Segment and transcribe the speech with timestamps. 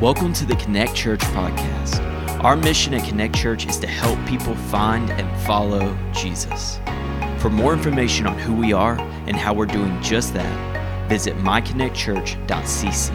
[0.00, 2.00] Welcome to the Connect Church podcast.
[2.42, 6.80] Our mission at Connect Church is to help people find and follow Jesus.
[7.36, 13.10] For more information on who we are and how we're doing just that, visit myconnectchurch.cc.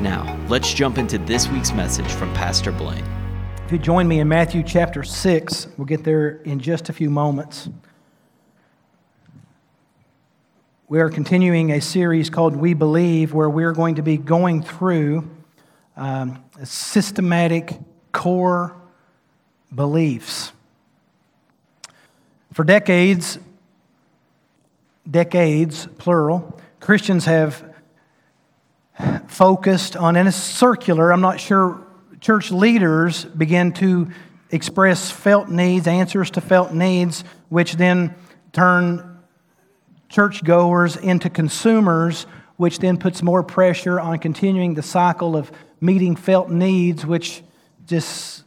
[0.00, 3.04] Now, let's jump into this week's message from Pastor Blaine.
[3.66, 7.10] If you join me in Matthew chapter 6, we'll get there in just a few
[7.10, 7.68] moments.
[10.88, 15.28] We are continuing a series called We Believe, where we're going to be going through
[16.00, 17.78] um, systematic
[18.10, 18.74] core
[19.72, 20.50] beliefs.
[22.54, 23.38] For decades,
[25.08, 27.74] decades, plural, Christians have
[29.28, 31.86] focused on, and it's circular, I'm not sure,
[32.20, 34.10] church leaders begin to
[34.50, 38.14] express felt needs, answers to felt needs, which then
[38.52, 39.18] turn
[40.08, 42.24] churchgoers into consumers,
[42.56, 47.42] which then puts more pressure on continuing the cycle of meeting felt needs, which
[47.86, 48.44] just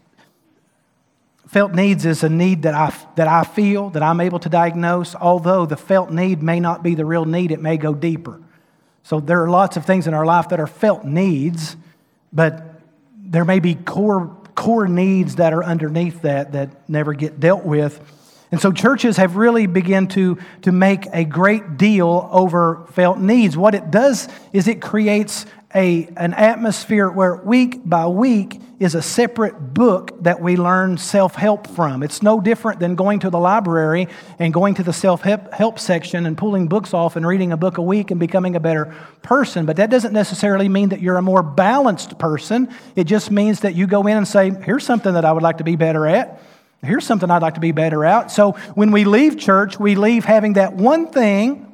[1.47, 5.13] felt needs is a need that I, that I feel, that I'm able to diagnose,
[5.13, 8.41] although the felt need may not be the real need, it may go deeper.
[9.03, 11.75] So there are lots of things in our life that are felt needs,
[12.31, 12.81] but
[13.17, 17.99] there may be core, core needs that are underneath that that never get dealt with.
[18.51, 23.57] And so churches have really begun to, to make a great deal over felt needs.
[23.57, 29.01] What it does is it creates a, an atmosphere where week by week is a
[29.01, 32.03] separate book that we learn self help from.
[32.03, 34.07] It's no different than going to the library
[34.39, 37.77] and going to the self help section and pulling books off and reading a book
[37.77, 39.65] a week and becoming a better person.
[39.65, 42.69] But that doesn't necessarily mean that you're a more balanced person.
[42.95, 45.57] It just means that you go in and say, here's something that I would like
[45.57, 46.41] to be better at.
[46.83, 48.29] Here's something I'd like to be better at.
[48.29, 51.71] So when we leave church, we leave having that one thing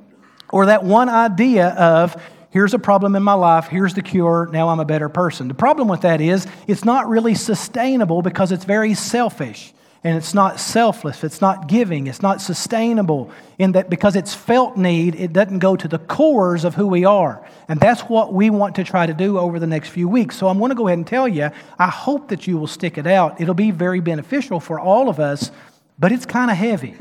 [0.51, 4.69] or that one idea of, here's a problem in my life, here's the cure, now
[4.69, 5.47] I'm a better person.
[5.47, 10.33] The problem with that is it's not really sustainable because it's very selfish and it's
[10.33, 15.33] not selfless, it's not giving, it's not sustainable in that because it's felt need, it
[15.33, 17.45] doesn't go to the cores of who we are.
[17.67, 20.37] And that's what we want to try to do over the next few weeks.
[20.37, 22.97] So I'm going to go ahead and tell you, I hope that you will stick
[22.97, 23.41] it out.
[23.41, 25.51] It'll be very beneficial for all of us,
[25.97, 26.95] but it's kind of heavy.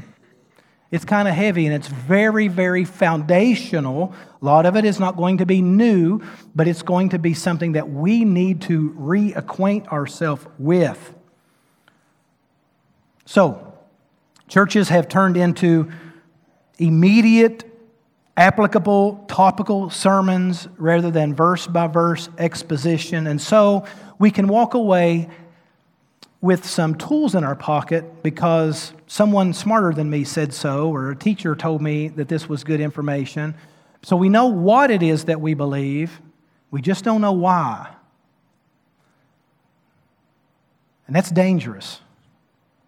[0.91, 4.15] It's kind of heavy and it's very, very foundational.
[4.41, 6.23] A lot of it is not going to be new,
[6.55, 11.15] but it's going to be something that we need to reacquaint ourselves with.
[13.25, 13.75] So,
[14.47, 15.91] churches have turned into
[16.79, 17.65] immediate,
[18.37, 23.27] applicable, topical sermons rather than verse by verse exposition.
[23.27, 23.85] And so
[24.19, 25.29] we can walk away
[26.41, 31.17] with some tools in our pocket because someone smarter than me said so, or a
[31.17, 33.57] teacher told me that this was good information.
[34.03, 36.21] So we know what it is that we believe,
[36.71, 37.95] we just don't know why.
[41.07, 42.01] And that's dangerous.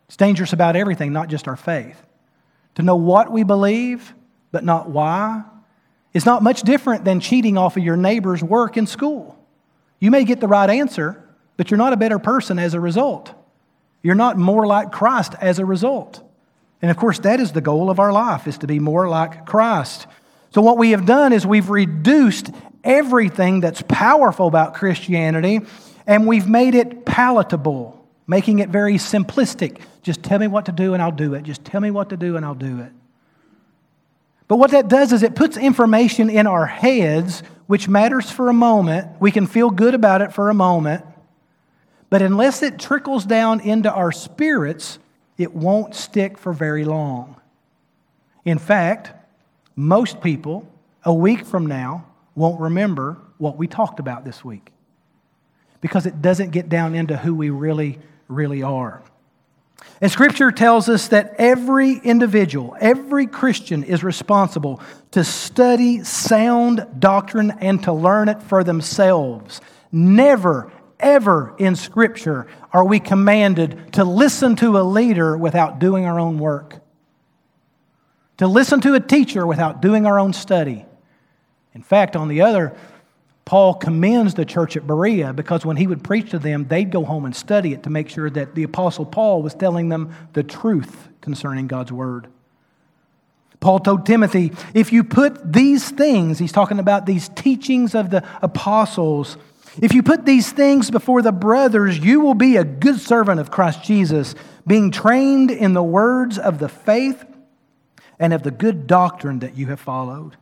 [0.07, 2.01] It's dangerous about everything, not just our faith.
[2.75, 4.15] To know what we believe,
[4.53, 5.43] but not why,
[6.13, 9.39] is not much different than cheating off of your neighbor's work in school.
[9.99, 11.23] You may get the right answer,
[11.57, 13.35] but you're not a better person as a result.
[14.03, 16.23] You're not more like Christ as a result.
[16.83, 19.47] And of course, that is the goal of our life, is to be more like
[19.47, 20.07] Christ.
[20.51, 22.51] So what we have done is we've reduced
[22.83, 25.61] everything that's powerful about Christianity
[26.07, 29.81] and we've made it palatable, making it very simplistic.
[30.03, 31.45] Just tell me what to do and I'll do it.
[31.45, 32.93] Just tell me what to do and I'll do it.
[34.49, 38.53] But what that does is it puts information in our heads, which matters for a
[38.53, 39.21] moment.
[39.21, 41.05] We can feel good about it for a moment.
[42.09, 44.99] But unless it trickles down into our spirits,
[45.39, 47.37] it won't stick for very long.
[48.45, 49.13] In fact,
[49.81, 50.71] most people
[51.05, 52.05] a week from now
[52.35, 54.73] won't remember what we talked about this week
[55.81, 57.99] because it doesn't get down into who we really,
[58.29, 59.03] really are.
[60.03, 64.83] And Scripture tells us that every individual, every Christian is responsible
[65.13, 69.63] to study sound doctrine and to learn it for themselves.
[69.91, 76.21] Never, ever in Scripture are we commanded to listen to a leader without doing our
[76.21, 76.81] own work,
[78.41, 80.87] to listen to a teacher without doing our own study.
[81.75, 82.75] In fact, on the other,
[83.45, 87.05] Paul commends the church at Berea because when he would preach to them, they'd go
[87.05, 90.43] home and study it to make sure that the Apostle Paul was telling them the
[90.43, 92.29] truth concerning God's Word.
[93.61, 98.27] Paul told Timothy, if you put these things, he's talking about these teachings of the
[98.41, 99.37] apostles,
[99.83, 103.51] if you put these things before the brothers, you will be a good servant of
[103.51, 104.35] Christ Jesus,
[104.67, 107.27] being trained in the words of the faith
[108.21, 110.37] and of the good doctrine that you have followed.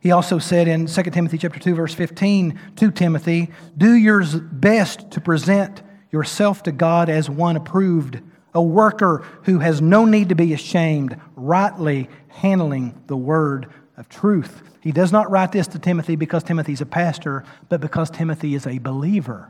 [0.00, 5.12] He also said in 2 Timothy chapter 2 verse 15 to Timothy, "Do your best
[5.12, 8.20] to present yourself to God as one approved,
[8.52, 14.62] a worker who has no need to be ashamed, rightly handling the word of truth."
[14.80, 18.66] He does not write this to Timothy because Timothy's a pastor, but because Timothy is
[18.66, 19.48] a believer.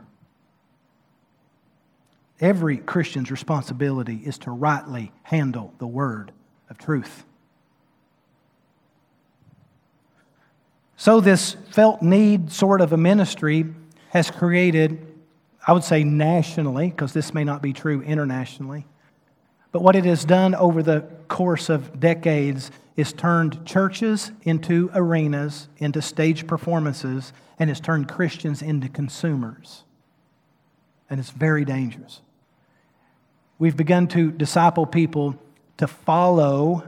[2.39, 6.31] Every Christian's responsibility is to rightly handle the word
[6.69, 7.23] of truth.
[10.97, 13.65] So, this felt need sort of a ministry
[14.09, 15.05] has created,
[15.67, 18.87] I would say nationally, because this may not be true internationally,
[19.71, 25.67] but what it has done over the course of decades is turned churches into arenas,
[25.77, 29.83] into stage performances, and has turned Christians into consumers.
[31.09, 32.21] And it's very dangerous.
[33.59, 35.35] We've begun to disciple people
[35.77, 36.83] to follow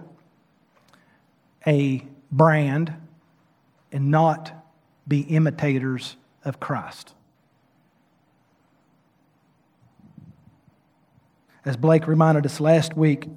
[1.66, 2.94] a brand
[3.92, 4.54] and not
[5.08, 7.14] be imitators of Christ.
[11.66, 13.28] As Blake reminded us last week,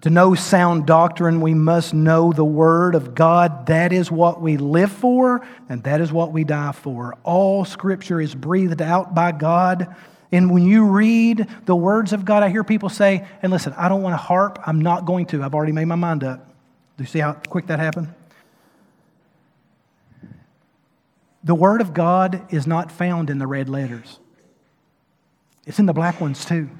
[0.00, 3.66] to know sound doctrine, we must know the Word of God.
[3.66, 7.16] That is what we live for, and that is what we die for.
[7.22, 9.94] All Scripture is breathed out by God.
[10.32, 13.90] And when you read the words of God, I hear people say, and listen, I
[13.90, 14.58] don't want to harp.
[14.66, 15.42] I'm not going to.
[15.42, 16.48] I've already made my mind up.
[16.96, 18.12] Do you see how quick that happened?
[21.44, 24.18] The Word of God is not found in the red letters,
[25.66, 26.70] it's in the black ones too.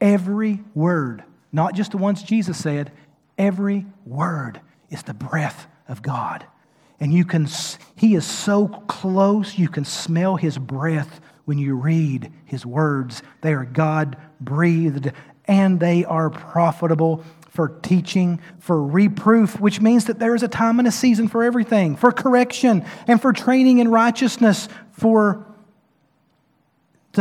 [0.00, 2.92] Every word, not just the ones Jesus said,
[3.38, 6.44] every word is the breath of God.
[7.00, 7.46] And you can,
[7.96, 13.22] he is so close, you can smell his breath when you read his words.
[13.40, 15.12] They are God breathed
[15.46, 20.78] and they are profitable for teaching, for reproof, which means that there is a time
[20.80, 25.46] and a season for everything, for correction and for training in righteousness, for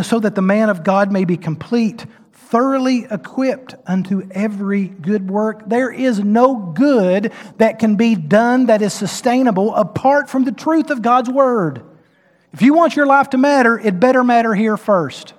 [0.01, 5.69] so that the man of God may be complete, thoroughly equipped unto every good work.
[5.69, 10.89] There is no good that can be done that is sustainable apart from the truth
[10.89, 11.83] of God's word.
[12.53, 15.33] If you want your life to matter, it better matter here first.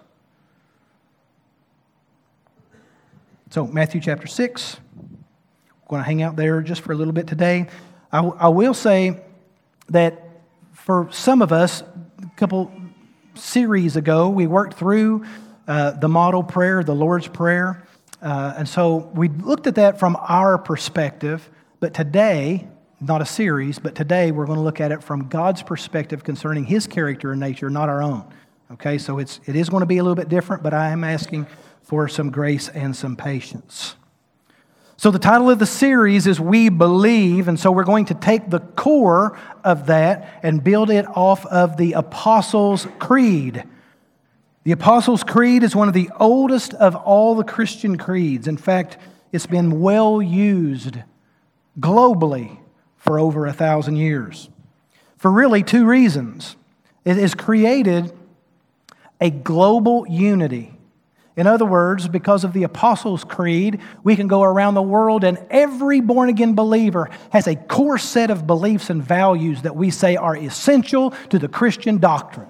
[3.50, 4.76] So, Matthew chapter 6.
[4.96, 7.68] We're going to hang out there just for a little bit today.
[8.10, 9.22] I, I will say
[9.90, 10.28] that
[10.72, 11.82] for some of us,
[12.20, 12.72] a couple
[13.34, 15.24] series ago, we worked through
[15.68, 17.86] uh, the model prayer, the Lord's Prayer.
[18.20, 21.48] Uh, and so we looked at that from our perspective.
[21.78, 22.66] But today,
[23.06, 26.64] not a series, but today we're going to look at it from God's perspective concerning
[26.64, 28.24] His character and nature, not our own.
[28.72, 31.04] Okay, so it's, it is going to be a little bit different, but I am
[31.04, 31.46] asking
[31.82, 33.96] for some grace and some patience.
[34.96, 38.48] So, the title of the series is We Believe, and so we're going to take
[38.48, 43.64] the core of that and build it off of the Apostles' Creed.
[44.62, 48.48] The Apostles' Creed is one of the oldest of all the Christian creeds.
[48.48, 48.96] In fact,
[49.30, 50.98] it's been well used
[51.78, 52.58] globally
[53.04, 54.48] for over a thousand years
[55.16, 56.56] for really two reasons.
[57.04, 58.12] It has created
[59.20, 60.74] a global unity
[61.36, 65.38] in other words, because of the Apostles' Creed, we can go around the world and
[65.50, 70.14] every born again believer has a core set of beliefs and values that we say
[70.14, 72.48] are essential to the Christian doctrine.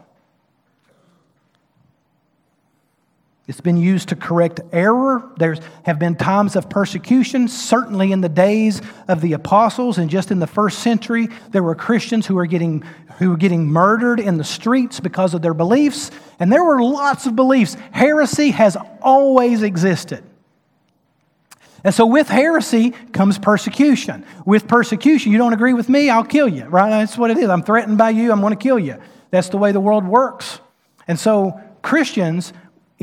[3.47, 5.31] It's been used to correct error.
[5.37, 10.31] There have been times of persecution, certainly in the days of the apostles, and just
[10.31, 12.83] in the first century, there were Christians who were getting,
[13.19, 16.11] who were getting murdered in the streets because of their beliefs.
[16.39, 17.77] And there were lots of beliefs.
[17.93, 20.25] Heresy has always existed.
[21.85, 24.25] And so, with heresy comes persecution.
[24.47, 26.89] With persecution, you don't agree with me, I'll kill you, right?
[26.89, 27.51] That's what it is.
[27.51, 28.97] I'm threatened by you, I'm going to kill you.
[29.31, 30.61] That's the way the world works.
[31.07, 32.55] And so, Christians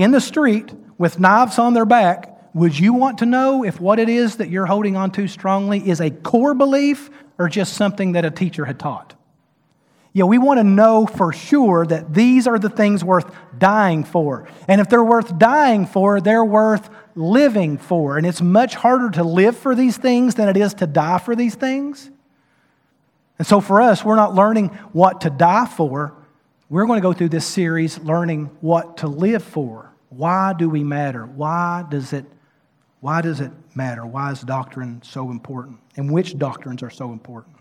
[0.01, 3.99] in the street with knives on their back, would you want to know if what
[3.99, 8.13] it is that you're holding on to strongly is a core belief or just something
[8.13, 9.15] that a teacher had taught?
[10.13, 14.49] Yeah, we want to know for sure that these are the things worth dying for.
[14.67, 18.17] And if they're worth dying for, they're worth living for.
[18.17, 21.33] And it's much harder to live for these things than it is to die for
[21.33, 22.09] these things.
[23.39, 26.13] And so for us, we're not learning what to die for,
[26.71, 29.90] we're going to go through this series learning what to live for.
[30.11, 31.25] Why do we matter?
[31.25, 32.25] Why does it
[32.99, 34.05] why does it matter?
[34.05, 35.79] Why is doctrine so important?
[35.97, 37.55] And which doctrines are so important?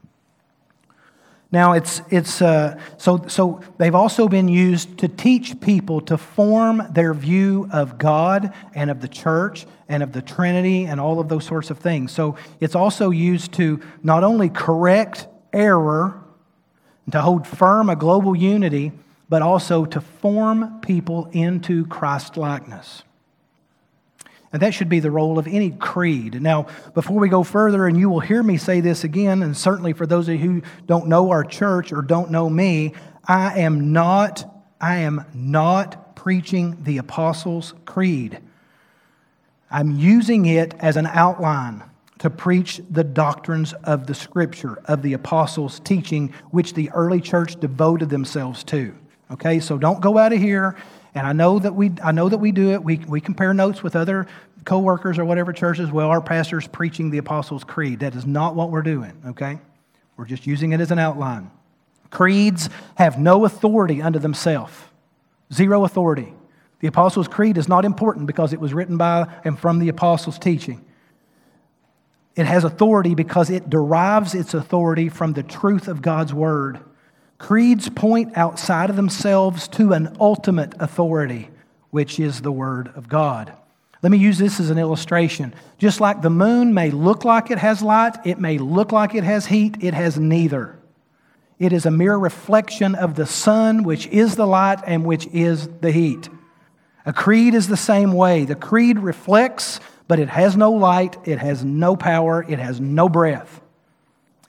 [1.53, 6.83] Now, it's, it's, uh, so, so they've also been used to teach people to form
[6.93, 11.29] their view of God and of the church and of the Trinity and all of
[11.29, 12.13] those sorts of things.
[12.13, 16.21] So it's also used to not only correct error,
[17.07, 18.93] and to hold firm a global unity,
[19.31, 23.05] but also to form people into Christ likeness.
[24.53, 26.43] And that should be the role of any creed.
[26.43, 29.93] Now, before we go further, and you will hear me say this again, and certainly
[29.93, 32.93] for those of you who don't know our church or don't know me,
[33.25, 34.45] I am not,
[34.81, 38.41] I am not preaching the Apostles' Creed.
[39.71, 41.85] I'm using it as an outline
[42.19, 47.61] to preach the doctrines of the Scripture, of the Apostles' teaching, which the early church
[47.61, 48.97] devoted themselves to.
[49.31, 50.77] Okay, so don't go out of here
[51.15, 52.83] and I know that we, I know that we do it.
[52.83, 54.27] We, we compare notes with other
[54.65, 55.91] co-workers or whatever churches.
[55.91, 58.01] Well, our pastor's preaching the Apostles' Creed.
[58.01, 59.59] That is not what we're doing, okay?
[60.17, 61.51] We're just using it as an outline.
[62.11, 64.75] Creeds have no authority unto themselves.
[65.53, 66.33] Zero authority.
[66.81, 70.39] The Apostles' Creed is not important because it was written by and from the Apostles'
[70.39, 70.85] teaching.
[72.37, 76.79] It has authority because it derives its authority from the truth of God's Word.
[77.41, 81.49] Creeds point outside of themselves to an ultimate authority,
[81.89, 83.51] which is the Word of God.
[84.03, 85.55] Let me use this as an illustration.
[85.79, 89.25] Just like the moon may look like it has light, it may look like it
[89.25, 90.79] has heat, it has neither.
[91.59, 95.67] It is a mere reflection of the sun, which is the light and which is
[95.81, 96.29] the heat.
[97.07, 98.45] A creed is the same way.
[98.45, 103.09] The creed reflects, but it has no light, it has no power, it has no
[103.09, 103.63] breath.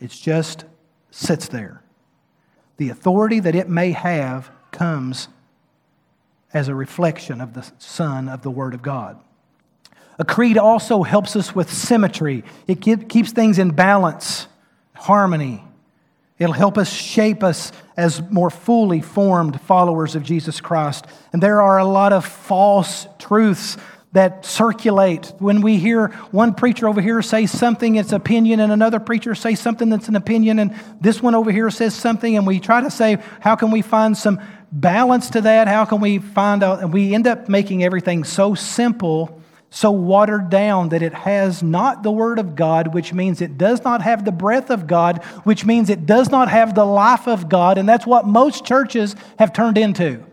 [0.01, 0.65] It just
[1.09, 1.80] sits there
[2.81, 5.27] the authority that it may have comes
[6.51, 9.19] as a reflection of the Son of the Word of God.
[10.17, 14.47] A creed also helps us with symmetry, it keeps things in balance,
[14.95, 15.63] harmony.
[16.39, 21.05] It'll help us shape us as more fully formed followers of Jesus Christ.
[21.33, 23.77] And there are a lot of false truths
[24.13, 25.33] that circulate.
[25.39, 29.55] When we hear one preacher over here say something, it's opinion, and another preacher say
[29.55, 32.91] something that's an opinion, and this one over here says something, and we try to
[32.91, 34.41] say, how can we find some
[34.71, 35.67] balance to that?
[35.67, 36.81] How can we find out?
[36.81, 42.03] And we end up making everything so simple, so watered down that it has not
[42.03, 45.65] the Word of God, which means it does not have the breath of God, which
[45.65, 49.53] means it does not have the life of God, and that's what most churches have
[49.53, 50.25] turned into.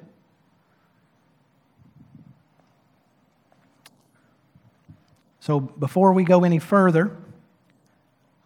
[5.48, 7.16] So before we go any further,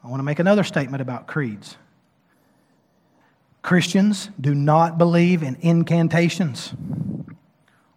[0.04, 1.76] I want to make another statement about creeds.
[3.60, 6.72] Christians do not believe in incantations.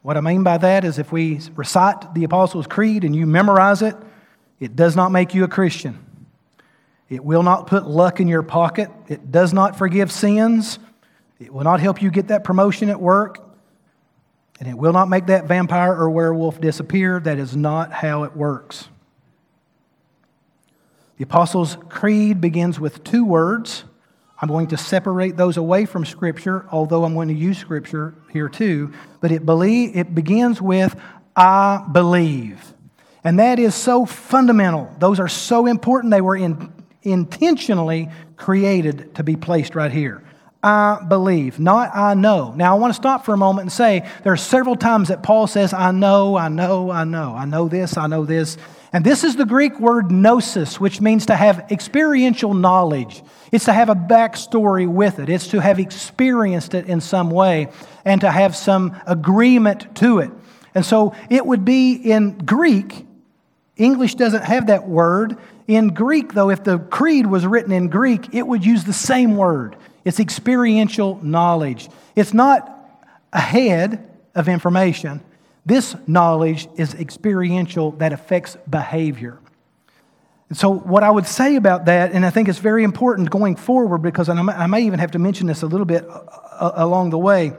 [0.01, 3.83] What I mean by that is if we recite the Apostles' Creed and you memorize
[3.83, 3.95] it,
[4.59, 6.03] it does not make you a Christian.
[7.07, 8.89] It will not put luck in your pocket.
[9.07, 10.79] It does not forgive sins.
[11.39, 13.55] It will not help you get that promotion at work.
[14.59, 17.19] And it will not make that vampire or werewolf disappear.
[17.19, 18.89] That is not how it works.
[21.17, 23.85] The Apostles' Creed begins with two words.
[24.41, 28.49] I'm going to separate those away from Scripture, although I'm going to use Scripture here
[28.49, 28.93] too.
[29.21, 30.95] But it, believe, it begins with,
[31.35, 32.73] I believe.
[33.23, 34.93] And that is so fundamental.
[34.99, 36.11] Those are so important.
[36.11, 40.21] They were in, intentionally created to be placed right here.
[40.61, 42.51] I believe, not I know.
[42.55, 45.21] Now, I want to stop for a moment and say there are several times that
[45.21, 47.35] Paul says, I know, I know, I know.
[47.35, 48.57] I know this, I know this.
[48.93, 53.23] And this is the Greek word gnosis, which means to have experiential knowledge.
[53.51, 57.69] It's to have a backstory with it, it's to have experienced it in some way
[58.05, 60.31] and to have some agreement to it.
[60.73, 63.05] And so it would be in Greek.
[63.77, 65.37] English doesn't have that word.
[65.67, 69.35] In Greek, though, if the creed was written in Greek, it would use the same
[69.35, 69.75] word.
[70.03, 71.89] It's experiential knowledge.
[72.15, 72.71] It's not
[73.33, 75.21] ahead of information,
[75.65, 79.39] this knowledge is experiential that affects behavior.
[80.49, 83.55] And so, what I would say about that, and I think it's very important going
[83.55, 87.09] forward because I may even have to mention this a little bit uh, uh, along
[87.09, 87.53] the way.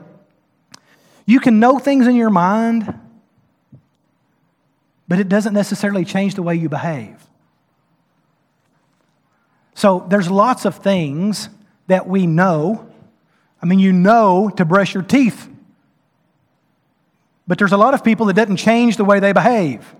[1.25, 2.97] You can know things in your mind,
[5.09, 7.21] but it doesn't necessarily change the way you behave.
[9.75, 11.49] So, there's lots of things
[11.87, 12.89] that we know.
[13.61, 15.49] I mean, you know to brush your teeth
[17.47, 19.95] but there's a lot of people that doesn't change the way they behave.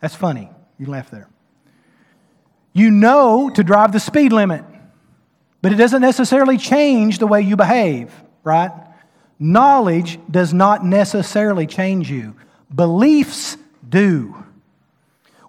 [0.00, 0.50] That's funny.
[0.78, 1.28] You laugh there.
[2.72, 4.64] You know to drive the speed limit,
[5.60, 8.12] but it doesn't necessarily change the way you behave,
[8.42, 8.70] right?
[9.38, 12.36] Knowledge does not necessarily change you.
[12.74, 14.36] Beliefs do.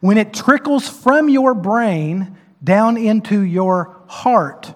[0.02, 4.74] When it trickles from your brain down into your heart,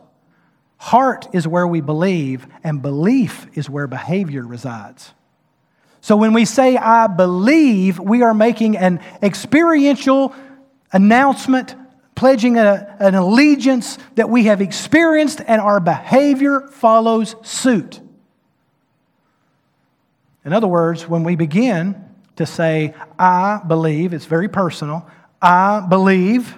[0.78, 5.14] heart is where we believe, and belief is where behavior resides.
[6.08, 10.34] So when we say, I believe, we are making an experiential
[10.94, 11.76] announcement
[12.16, 18.00] pledging a, an allegiance that we have experienced, and our behavior follows suit.
[20.46, 22.02] In other words, when we begin
[22.38, 25.06] to say, I believe, it's very personal,
[25.42, 26.56] I believe,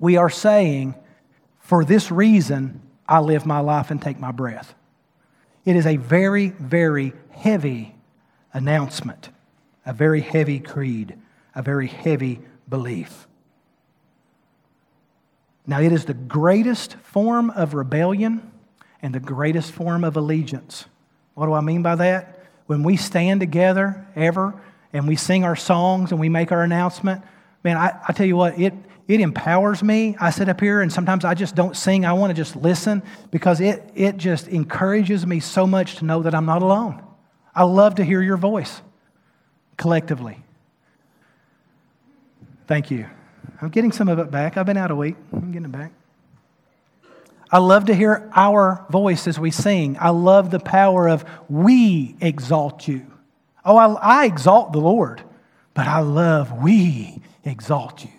[0.00, 0.96] we are saying,
[1.60, 4.74] for this reason, I live my life and take my breath.
[5.64, 7.95] It is a very, very heavy
[8.56, 9.28] announcement,
[9.84, 11.14] a very heavy creed,
[11.54, 13.28] a very heavy belief.
[15.66, 18.50] Now, it is the greatest form of rebellion
[19.02, 20.86] and the greatest form of allegiance.
[21.34, 22.46] What do I mean by that?
[22.66, 24.58] When we stand together ever
[24.92, 27.22] and we sing our songs and we make our announcement,
[27.62, 28.72] man, I, I tell you what, it,
[29.06, 30.16] it empowers me.
[30.18, 32.06] I sit up here and sometimes I just don't sing.
[32.06, 36.22] I want to just listen because it, it just encourages me so much to know
[36.22, 37.05] that I'm not alone.
[37.56, 38.82] I love to hear your voice
[39.78, 40.42] collectively.
[42.66, 43.06] Thank you.
[43.62, 44.58] I'm getting some of it back.
[44.58, 45.16] I've been out a week.
[45.32, 45.92] I'm getting it back.
[47.50, 49.96] I love to hear our voice as we sing.
[49.98, 53.06] I love the power of we exalt you.
[53.64, 55.22] Oh, I, I exalt the Lord,
[55.72, 58.10] but I love we exalt you.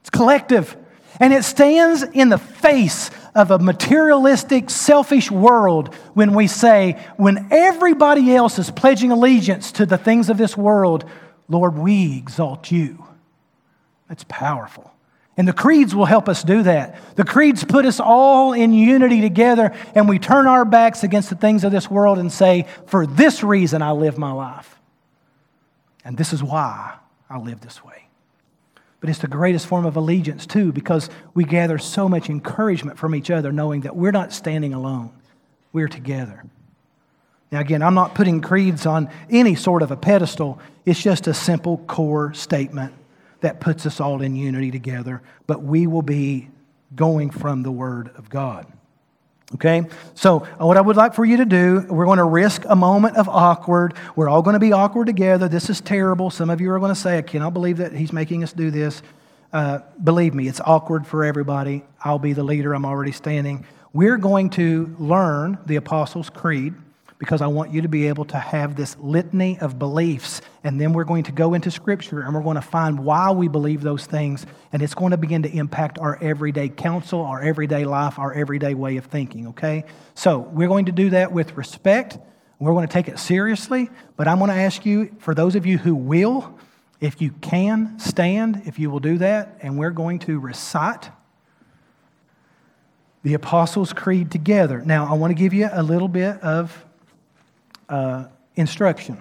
[0.00, 0.76] It's collective.
[1.20, 7.48] And it stands in the face of a materialistic, selfish world when we say, when
[7.50, 11.04] everybody else is pledging allegiance to the things of this world,
[11.48, 13.04] Lord, we exalt you.
[14.08, 14.92] That's powerful.
[15.36, 16.98] And the creeds will help us do that.
[17.14, 21.36] The creeds put us all in unity together, and we turn our backs against the
[21.36, 24.80] things of this world and say, For this reason I live my life.
[26.04, 26.94] And this is why
[27.30, 28.07] I live this way.
[29.00, 33.14] But it's the greatest form of allegiance, too, because we gather so much encouragement from
[33.14, 35.12] each other, knowing that we're not standing alone,
[35.72, 36.44] we're together.
[37.52, 41.34] Now, again, I'm not putting creeds on any sort of a pedestal, it's just a
[41.34, 42.92] simple core statement
[43.40, 46.48] that puts us all in unity together, but we will be
[46.94, 48.66] going from the Word of God.
[49.54, 49.82] Okay?
[50.14, 52.76] So, uh, what I would like for you to do, we're going to risk a
[52.76, 53.94] moment of awkward.
[54.14, 55.48] We're all going to be awkward together.
[55.48, 56.30] This is terrible.
[56.30, 58.70] Some of you are going to say, I cannot believe that he's making us do
[58.70, 59.02] this.
[59.52, 61.82] Uh, believe me, it's awkward for everybody.
[62.04, 63.64] I'll be the leader, I'm already standing.
[63.94, 66.74] We're going to learn the Apostles' Creed
[67.18, 70.40] because I want you to be able to have this litany of beliefs.
[70.62, 73.48] And then we're going to go into Scripture and we're going to find why we
[73.48, 74.46] believe those things.
[74.72, 78.74] And it's going to begin to impact our everyday counsel, our everyday life, our everyday
[78.74, 79.84] way of thinking, okay?
[80.14, 82.18] So we're going to do that with respect.
[82.60, 83.90] We're going to take it seriously.
[84.16, 86.56] But I'm going to ask you, for those of you who will,
[87.00, 91.10] if you can stand, if you will do that, and we're going to recite
[93.24, 94.80] the Apostles' Creed together.
[94.84, 96.84] Now, I want to give you a little bit of
[97.88, 99.18] uh, instruction.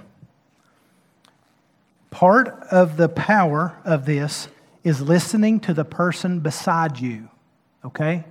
[2.09, 4.47] Part of the power of this
[4.83, 7.29] is listening to the person beside you,
[7.83, 8.23] okay?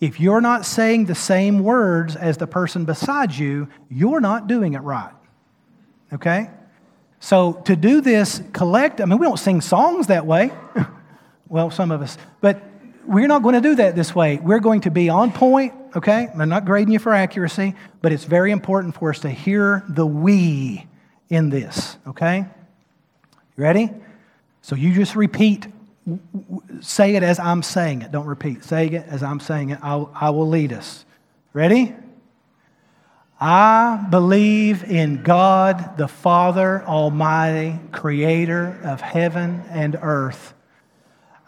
[0.00, 4.74] If you're not saying the same words as the person beside you, you're not doing
[4.74, 5.12] it right,
[6.12, 6.50] okay?
[7.20, 10.50] So to do this collect, I mean, we don't sing songs that way.
[11.48, 12.62] well, some of us, but
[13.06, 14.36] we're not going to do that this way.
[14.36, 16.28] We're going to be on point, okay?
[16.34, 20.06] I'm not grading you for accuracy, but it's very important for us to hear the
[20.06, 20.86] we
[21.28, 22.46] in this, okay?
[23.56, 23.90] You ready?
[24.62, 25.66] So you just repeat,
[26.80, 28.12] say it as I'm saying it.
[28.12, 28.64] Don't repeat.
[28.64, 29.78] Say it as I'm saying it.
[29.82, 31.04] I'll, I will lead us.
[31.52, 31.94] Ready?
[33.40, 40.52] I believe in God the Father Almighty, creator of heaven and earth.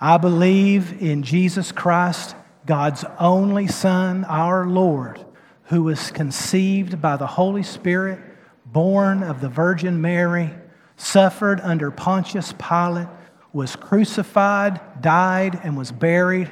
[0.05, 2.35] I believe in Jesus Christ,
[2.67, 5.25] God's only Son, our Lord,
[5.67, 8.19] who was conceived by the Holy Spirit,
[8.67, 10.51] born of the Virgin Mary,
[10.97, 13.07] suffered under Pontius Pilate,
[13.53, 16.51] was crucified, died, and was buried.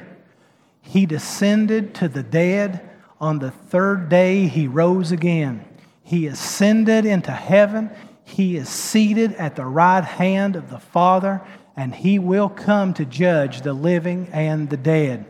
[0.81, 2.89] He descended to the dead.
[3.19, 5.65] On the third day, he rose again.
[6.03, 7.91] He ascended into heaven.
[8.23, 11.41] He is seated at the right hand of the Father
[11.75, 15.25] and he will come to judge the living and the dead.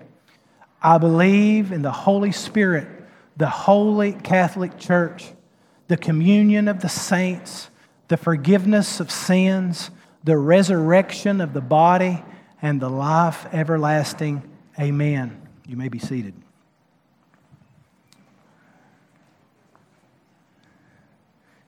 [0.81, 2.87] I believe in the Holy Spirit,
[3.37, 5.31] the holy Catholic Church,
[5.87, 7.69] the communion of the saints,
[8.07, 9.91] the forgiveness of sins,
[10.23, 12.23] the resurrection of the body,
[12.61, 14.41] and the life everlasting.
[14.79, 15.41] Amen.
[15.67, 16.33] You may be seated.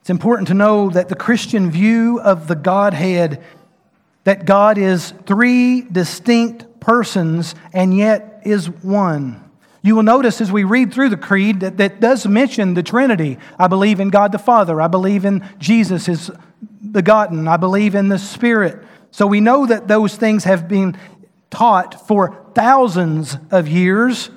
[0.00, 3.42] It's important to know that the Christian view of the Godhead
[4.24, 9.40] that God is three distinct persons and yet is one.
[9.82, 13.38] You will notice as we read through the creed that that does mention the Trinity.
[13.58, 14.80] I believe in God the Father.
[14.80, 16.30] I believe in Jesus, his
[16.90, 17.46] begotten.
[17.48, 18.82] I believe in the Spirit.
[19.10, 20.96] So we know that those things have been
[21.50, 24.30] taught for thousands of years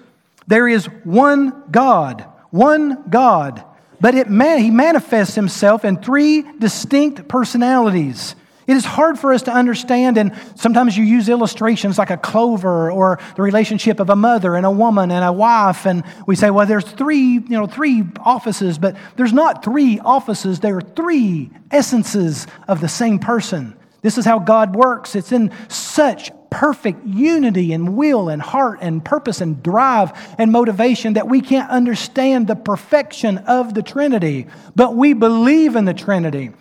[0.47, 3.63] there is one God, one God,
[3.99, 8.35] but it man, he manifests himself in three distinct personalities.
[8.67, 12.91] It is hard for us to understand, and sometimes you use illustrations like a clover
[12.91, 16.49] or the relationship of a mother and a woman and a wife, and we say,
[16.49, 21.49] well, there's three, you know, three offices, but there's not three offices, there are three
[21.71, 23.73] essences of the same person.
[24.01, 25.15] This is how God works.
[25.15, 31.13] It's in such perfect unity and will and heart and purpose and drive and motivation
[31.13, 36.51] that we can't understand the perfection of the Trinity, but we believe in the Trinity.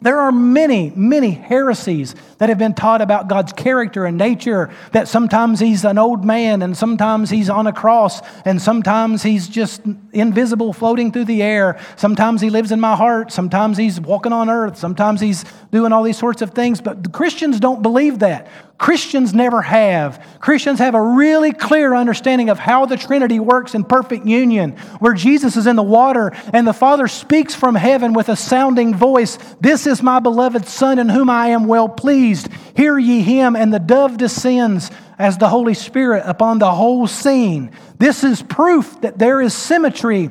[0.00, 4.70] There are many, many heresies that have been taught about God's character and nature.
[4.92, 9.48] That sometimes He's an old man, and sometimes He's on a cross, and sometimes He's
[9.48, 9.82] just
[10.12, 11.80] invisible floating through the air.
[11.96, 16.04] Sometimes He lives in my heart, sometimes He's walking on earth, sometimes He's doing all
[16.04, 16.80] these sorts of things.
[16.80, 18.46] But the Christians don't believe that.
[18.78, 20.24] Christians never have.
[20.38, 25.14] Christians have a really clear understanding of how the Trinity works in perfect union, where
[25.14, 29.36] Jesus is in the water and the Father speaks from heaven with a sounding voice
[29.60, 32.48] This is my beloved Son in whom I am well pleased.
[32.76, 37.72] Hear ye him, and the dove descends as the Holy Spirit upon the whole scene.
[37.98, 40.30] This is proof that there is symmetry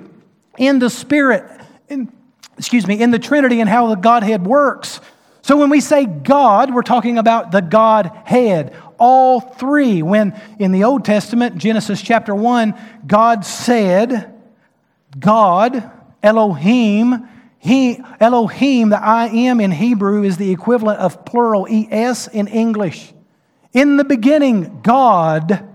[0.58, 1.44] in the Spirit,
[1.90, 2.10] in,
[2.58, 5.02] excuse me, in the Trinity and how the Godhead works.
[5.48, 10.04] So when we say God, we're talking about the Godhead, all three.
[10.04, 14.36] When in the Old Testament, Genesis chapter 1, God said,
[15.18, 15.90] God,
[16.22, 17.30] Elohim,
[17.60, 23.14] he, Elohim, the I am in Hebrew, is the equivalent of plural ES in English.
[23.72, 25.66] In the beginning, God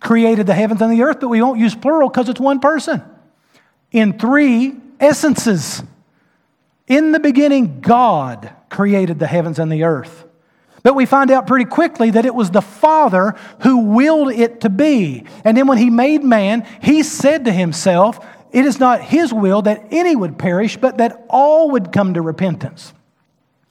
[0.00, 3.04] created the heavens and the earth, but we won't use plural because it's one person.
[3.92, 5.84] In three essences.
[6.88, 10.24] In the beginning, God created the heavens and the earth.
[10.82, 14.70] But we find out pretty quickly that it was the Father who willed it to
[14.70, 15.24] be.
[15.44, 19.62] And then when He made man, He said to Himself, It is not His will
[19.62, 22.92] that any would perish, but that all would come to repentance.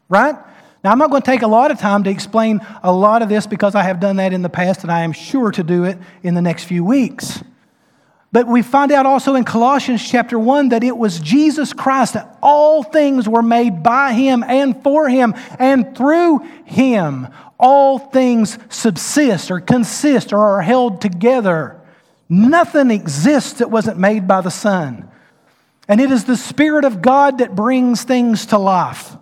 [0.10, 0.36] Right?
[0.84, 3.29] Now, I'm not going to take a lot of time to explain a lot of
[3.29, 5.86] this because I have done that in the past and I am sure to do
[5.86, 7.41] it in the next few weeks.
[8.35, 12.37] But we find out also in Colossians chapter 1 that it was Jesus Christ that
[12.43, 17.29] all things were made by him and for him and through him.
[17.57, 21.79] All things subsist or consist or are held together.
[22.27, 25.09] Nothing exists that wasn't made by the Son.
[25.87, 29.15] And it is the Spirit of God that brings things to life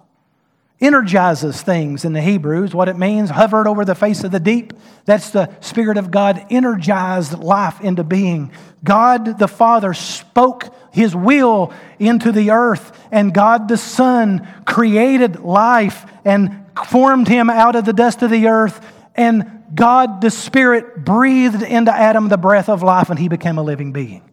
[0.83, 4.73] energizes things in the Hebrews, what it means, hovered over the face of the deep.
[5.05, 8.51] That's the Spirit of God energized life into being.
[8.83, 16.05] God the Father spoke His will into the earth, and God the Son created life
[16.25, 18.85] and formed him out of the dust of the earth.
[19.15, 23.63] And God the Spirit breathed into Adam the breath of life, and he became a
[23.63, 24.23] living being.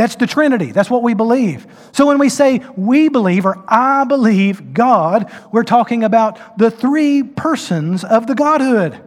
[0.00, 0.72] That's the Trinity.
[0.72, 1.66] That's what we believe.
[1.92, 7.22] So when we say we believe or I believe God, we're talking about the three
[7.22, 8.98] persons of the Godhood.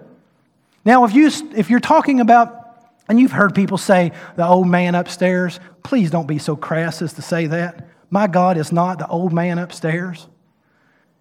[0.85, 2.77] Now, if, you, if you're talking about,
[3.09, 7.13] and you've heard people say the old man upstairs, please don't be so crass as
[7.13, 7.87] to say that.
[8.11, 10.27] My God is not the old man upstairs.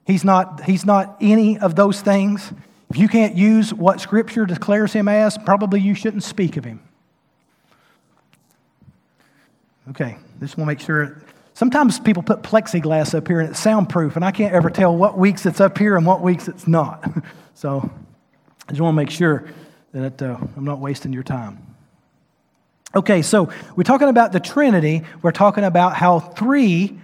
[0.07, 2.53] He's not, he's not any of those things.
[2.91, 6.83] If you can't use what Scripture declares him as, probably you shouldn't speak of him.
[9.90, 11.23] Okay, want to make sure.
[11.55, 15.18] Sometimes people put plexiglass up here and it's soundproof, and I can't ever tell what
[15.18, 17.05] weeks it's up here and what weeks it's not.
[17.55, 17.90] so
[18.68, 19.45] I just want to make sure
[19.92, 21.59] that uh, I'm not wasting your time.
[22.95, 25.03] Okay, so we're talking about the Trinity.
[25.21, 26.99] We're talking about how three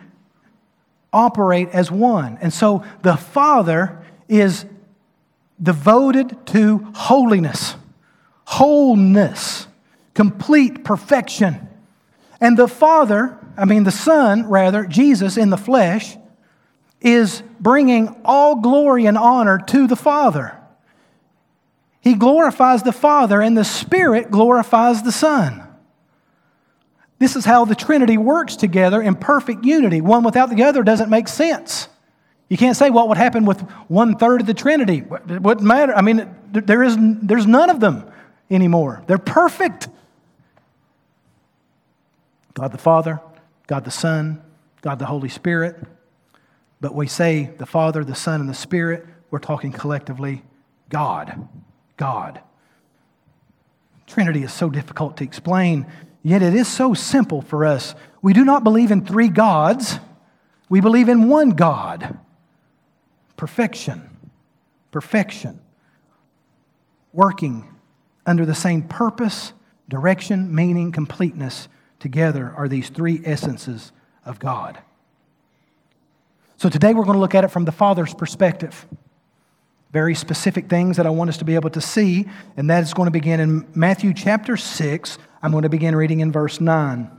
[1.12, 2.38] operate as one.
[2.40, 4.66] And so the Father is
[5.60, 7.74] devoted to holiness,
[8.44, 9.66] wholeness,
[10.14, 11.67] complete perfection.
[12.40, 16.16] And the Father, I mean, the Son, rather, Jesus in the flesh,
[17.00, 20.56] is bringing all glory and honor to the Father.
[22.00, 25.64] He glorifies the Father, and the Spirit glorifies the Son.
[27.18, 30.00] This is how the Trinity works together in perfect unity.
[30.00, 31.88] One without the other doesn't make sense.
[32.48, 34.98] You can't say what would happen with one third of the Trinity.
[35.28, 35.94] It wouldn't matter.
[35.94, 38.10] I mean, there is, there's none of them
[38.50, 39.02] anymore.
[39.06, 39.88] They're perfect.
[42.58, 43.20] God the Father,
[43.68, 44.42] God the Son,
[44.82, 45.76] God the Holy Spirit.
[46.80, 50.42] But we say the Father, the Son, and the Spirit, we're talking collectively
[50.88, 51.48] God.
[51.96, 52.40] God.
[54.08, 55.86] Trinity is so difficult to explain,
[56.24, 57.94] yet it is so simple for us.
[58.22, 60.00] We do not believe in three gods,
[60.68, 62.18] we believe in one God.
[63.36, 64.10] Perfection.
[64.90, 65.60] Perfection.
[67.12, 67.72] Working
[68.26, 69.52] under the same purpose,
[69.88, 71.68] direction, meaning, completeness.
[71.98, 73.92] Together are these three essences
[74.24, 74.78] of God.
[76.56, 78.86] So today we're going to look at it from the Father's perspective.
[79.92, 82.92] Very specific things that I want us to be able to see, and that is
[82.92, 85.18] going to begin in Matthew chapter 6.
[85.42, 87.10] I'm going to begin reading in verse 9.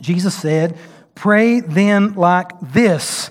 [0.00, 0.78] Jesus said,
[1.14, 3.30] Pray then like this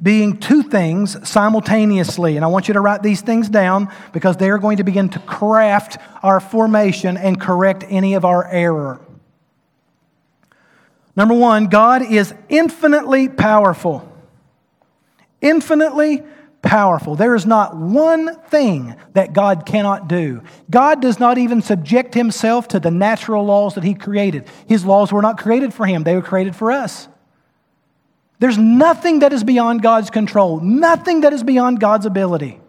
[0.00, 2.36] being two things simultaneously.
[2.36, 5.08] And I want you to write these things down because they are going to begin
[5.10, 9.00] to craft our formation and correct any of our error.
[11.16, 14.08] Number one, God is infinitely powerful.
[15.40, 16.22] Infinitely
[16.62, 17.16] powerful.
[17.16, 20.42] There is not one thing that God cannot do.
[20.70, 24.46] God does not even subject himself to the natural laws that he created.
[24.68, 27.08] His laws were not created for him, they were created for us.
[28.38, 32.60] There's nothing that is beyond God's control, nothing that is beyond God's ability.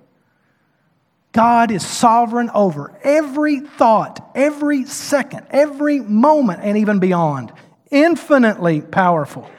[1.31, 7.53] God is sovereign over every thought, every second, every moment, and even beyond.
[7.91, 9.49] Infinitely powerful.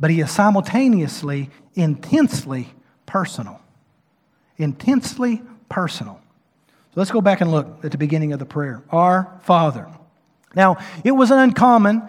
[0.00, 2.68] But He is simultaneously intensely
[3.06, 3.60] personal.
[4.56, 6.20] Intensely personal.
[6.68, 8.82] So let's go back and look at the beginning of the prayer.
[8.90, 9.88] Our Father.
[10.56, 12.02] Now, it was uncommon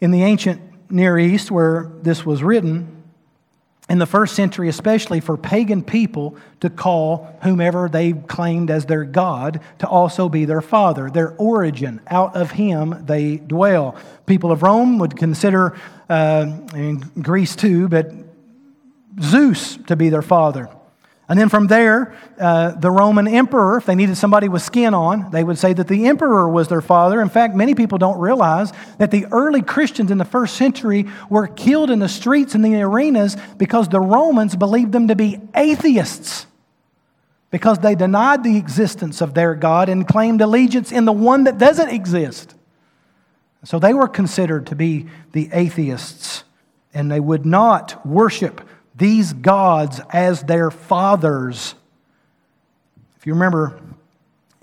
[0.00, 3.02] in the ancient Near East, where this was written,
[3.88, 9.04] in the first century, especially for pagan people to call whomever they claimed as their
[9.04, 12.00] God to also be their father, their origin.
[12.06, 13.96] Out of him they dwell.
[14.24, 15.76] People of Rome would consider,
[16.08, 18.12] uh, in Greece too, but
[19.20, 20.70] Zeus to be their father.
[21.32, 25.30] And then from there, uh, the Roman emperor, if they needed somebody with skin on,
[25.30, 27.22] they would say that the emperor was their father.
[27.22, 31.46] In fact, many people don't realize that the early Christians in the first century were
[31.46, 36.46] killed in the streets and the arenas because the Romans believed them to be atheists
[37.50, 41.56] because they denied the existence of their God and claimed allegiance in the one that
[41.56, 42.54] doesn't exist.
[43.64, 46.44] So they were considered to be the atheists,
[46.92, 48.60] and they would not worship
[48.94, 51.74] these gods as their fathers.
[53.16, 53.80] If you remember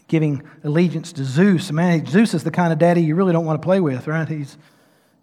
[0.07, 3.61] giving allegiance to Zeus, man, Zeus is the kind of daddy you really don't want
[3.61, 4.27] to play with, right?
[4.27, 4.57] He's,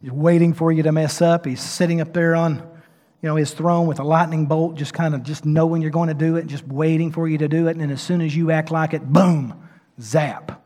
[0.00, 1.44] he's waiting for you to mess up.
[1.44, 2.56] He's sitting up there on
[3.22, 6.08] you know, his throne with a lightning bolt, just kind of just knowing you're going
[6.08, 7.72] to do it, just waiting for you to do it.
[7.72, 9.68] And then as soon as you act like it, boom,
[10.00, 10.62] zap.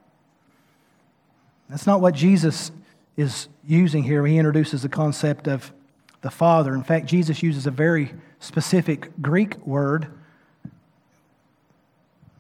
[1.69, 2.73] That's not what Jesus
[3.17, 4.27] is using here.
[4.27, 5.73] He introduces the concept of
[6.21, 6.75] the Father.
[6.75, 10.09] In fact, Jesus uses a very specific Greek word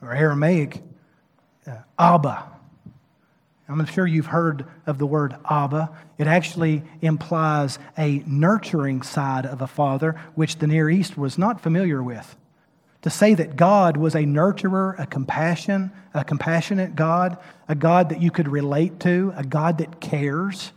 [0.02, 0.82] or Aramaic,
[1.66, 2.46] uh, Abba.
[3.68, 5.90] I'm sure you've heard of the word Abba.
[6.18, 11.60] It actually implies a nurturing side of a father, which the Near East was not
[11.60, 12.34] familiar with.
[13.02, 18.20] To say that God was a nurturer, a compassion, a compassionate God, a God that
[18.20, 20.72] you could relate to, a God that cares,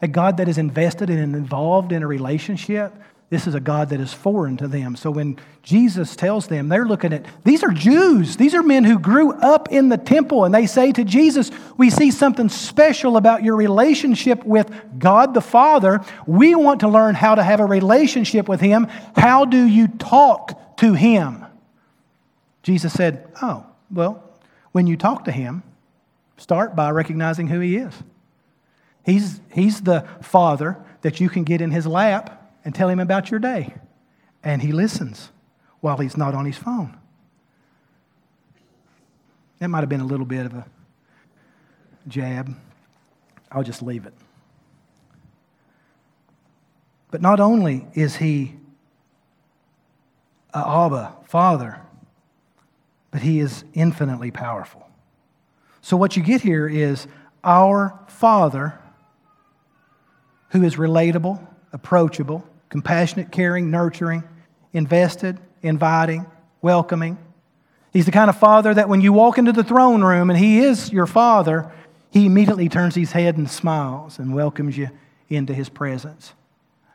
[0.00, 2.94] a God that is invested and involved in a relationship,
[3.30, 4.96] this is a God that is foreign to them.
[4.96, 8.36] So when Jesus tells them, they're looking at these are Jews.
[8.38, 11.90] These are men who grew up in the temple, and they say to Jesus, We
[11.90, 16.00] see something special about your relationship with God the Father.
[16.26, 18.86] We want to learn how to have a relationship with Him.
[19.14, 21.44] How do you talk to Him?
[22.62, 24.24] Jesus said, Oh, well,
[24.72, 25.62] when you talk to Him,
[26.38, 27.92] start by recognizing who He is.
[29.04, 33.30] He's, he's the Father that you can get in His lap and tell him about
[33.30, 33.74] your day.
[34.42, 35.30] And he listens
[35.80, 36.96] while he's not on his phone.
[39.58, 40.66] That might have been a little bit of a
[42.06, 42.54] jab.
[43.50, 44.14] I'll just leave it.
[47.10, 48.54] But not only is he
[50.54, 51.80] a Abba, Father,
[53.10, 54.88] but he is infinitely powerful.
[55.80, 57.06] So what you get here is
[57.42, 58.78] our Father
[60.50, 64.24] who is relatable, approachable, compassionate, caring, nurturing,
[64.72, 66.26] invested, inviting,
[66.62, 67.18] welcoming.
[67.92, 70.60] He's the kind of father that when you walk into the throne room and he
[70.60, 71.72] is your father,
[72.10, 74.90] he immediately turns his head and smiles and welcomes you
[75.28, 76.32] into his presence.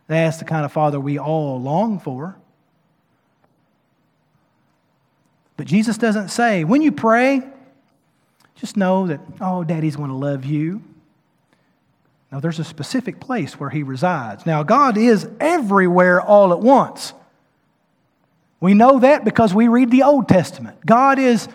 [0.08, 2.38] That's the kind of father we all long for.
[5.56, 7.42] But Jesus doesn't say, when you pray,
[8.56, 10.82] just know that, oh, daddy's going to love you.
[12.34, 14.44] Now, there's a specific place where he resides.
[14.44, 17.14] Now, God is everywhere all at once.
[18.60, 20.84] We know that because we read the Old Testament.
[20.84, 21.48] God is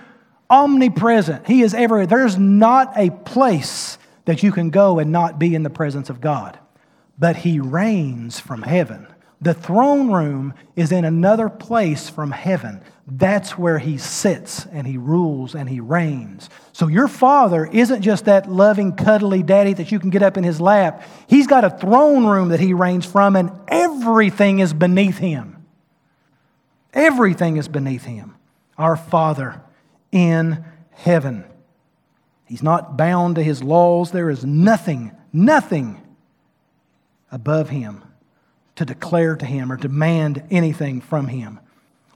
[0.48, 2.06] omnipresent, He is everywhere.
[2.06, 6.20] There's not a place that you can go and not be in the presence of
[6.20, 6.56] God.
[7.18, 9.08] But He reigns from heaven.
[9.40, 12.82] The throne room is in another place from heaven.
[13.10, 16.50] That's where he sits and he rules and he reigns.
[16.72, 20.44] So your father isn't just that loving, cuddly daddy that you can get up in
[20.44, 21.02] his lap.
[21.26, 25.66] He's got a throne room that he reigns from, and everything is beneath him.
[26.92, 28.34] Everything is beneath him.
[28.76, 29.62] Our Father
[30.12, 31.44] in heaven.
[32.44, 34.10] He's not bound to his laws.
[34.10, 36.00] There is nothing, nothing
[37.32, 38.02] above him
[38.76, 41.60] to declare to him or demand anything from him.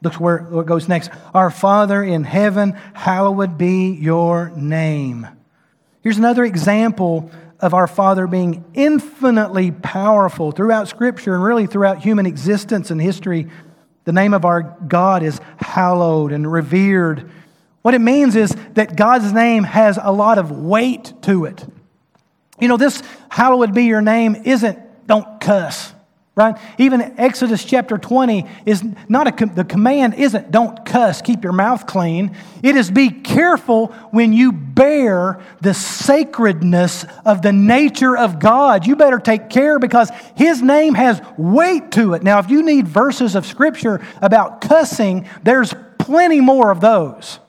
[0.03, 1.11] Look where it goes next.
[1.33, 5.29] Our Father in heaven, hallowed be your name.
[6.03, 12.27] Here's another example of our Father being infinitely powerful throughout Scripture and really throughout human
[12.27, 13.49] existence and history.
[14.05, 17.31] The name of our God is hallowed and revered.
[17.83, 21.65] What it means is that God's name has a lot of weight to it.
[22.59, 25.93] You know, this hallowed be your name isn't don't cuss
[26.35, 26.57] right?
[26.79, 31.87] Even exodus chapter 20 is not a the command isn't don't cuss keep your mouth
[31.87, 32.35] clean.
[32.63, 38.87] It is be careful when you bear the sacredness of the nature of god.
[38.87, 42.23] You better take care because his name has weight to it.
[42.23, 47.41] Now if you need verses of scripture about cussing there's plenty more of those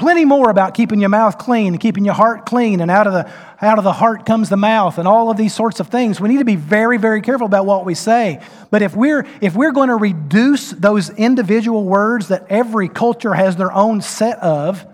[0.00, 3.12] plenty more about keeping your mouth clean and keeping your heart clean and out of
[3.12, 6.18] the out of the heart comes the mouth and all of these sorts of things.
[6.18, 8.42] We need to be very very careful about what we say.
[8.70, 13.56] But if we're if we're going to reduce those individual words that every culture has
[13.56, 14.86] their own set of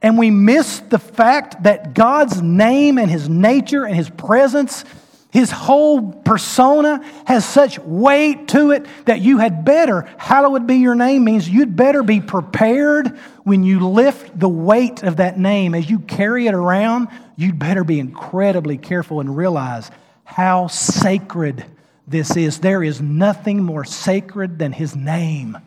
[0.00, 4.86] and we miss the fact that God's name and his nature and his presence
[5.34, 10.94] his whole persona has such weight to it that you had better, hallowed be your
[10.94, 13.08] name means you'd better be prepared
[13.42, 15.74] when you lift the weight of that name.
[15.74, 19.90] As you carry it around, you'd better be incredibly careful and realize
[20.22, 21.66] how sacred
[22.06, 22.60] this is.
[22.60, 25.58] There is nothing more sacred than his name.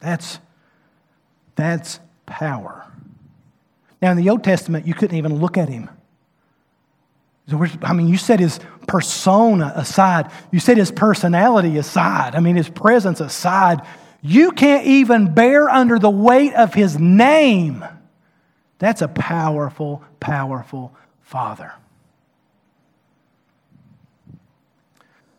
[0.00, 0.38] That's,
[1.56, 2.86] that's power.
[4.00, 5.90] Now, in the Old Testament, you couldn't even look at him
[7.82, 10.30] I mean, you set his persona aside.
[10.50, 12.34] You set his personality aside.
[12.34, 13.80] I mean, his presence aside.
[14.20, 17.84] You can't even bear under the weight of his name.
[18.78, 21.72] That's a powerful, powerful father.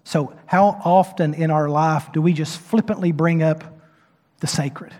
[0.03, 3.63] So, how often in our life do we just flippantly bring up
[4.39, 4.93] the sacred?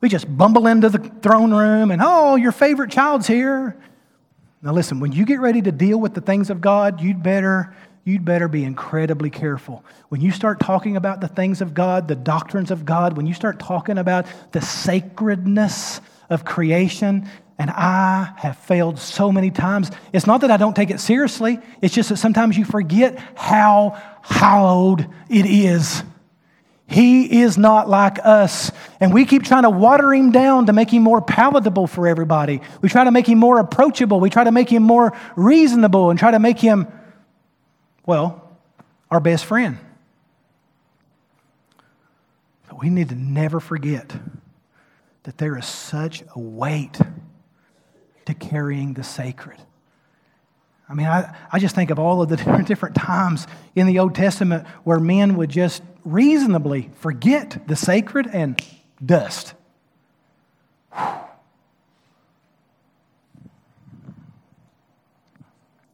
[0.00, 3.76] We just bumble into the throne room and, oh, your favorite child's here.
[4.62, 7.74] Now listen, when you get ready to deal with the things of God, you'd better
[8.04, 9.84] you'd better be incredibly careful.
[10.08, 13.34] When you start talking about the things of God, the doctrines of God, when you
[13.34, 19.90] start talking about the sacredness of creation, and I have failed so many times.
[20.12, 24.00] It's not that I don't take it seriously, it's just that sometimes you forget how
[24.22, 26.02] hallowed it is.
[26.92, 28.70] He is not like us.
[29.00, 32.60] And we keep trying to water him down to make him more palatable for everybody.
[32.82, 34.20] We try to make him more approachable.
[34.20, 36.86] We try to make him more reasonable and try to make him,
[38.04, 38.56] well,
[39.10, 39.78] our best friend.
[42.68, 44.14] But we need to never forget
[45.22, 47.00] that there is such a weight
[48.26, 49.58] to carrying the sacred.
[50.92, 54.14] I mean, I, I just think of all of the different, times in the Old
[54.14, 58.62] Testament where men would just reasonably forget the sacred and
[59.02, 59.54] dust.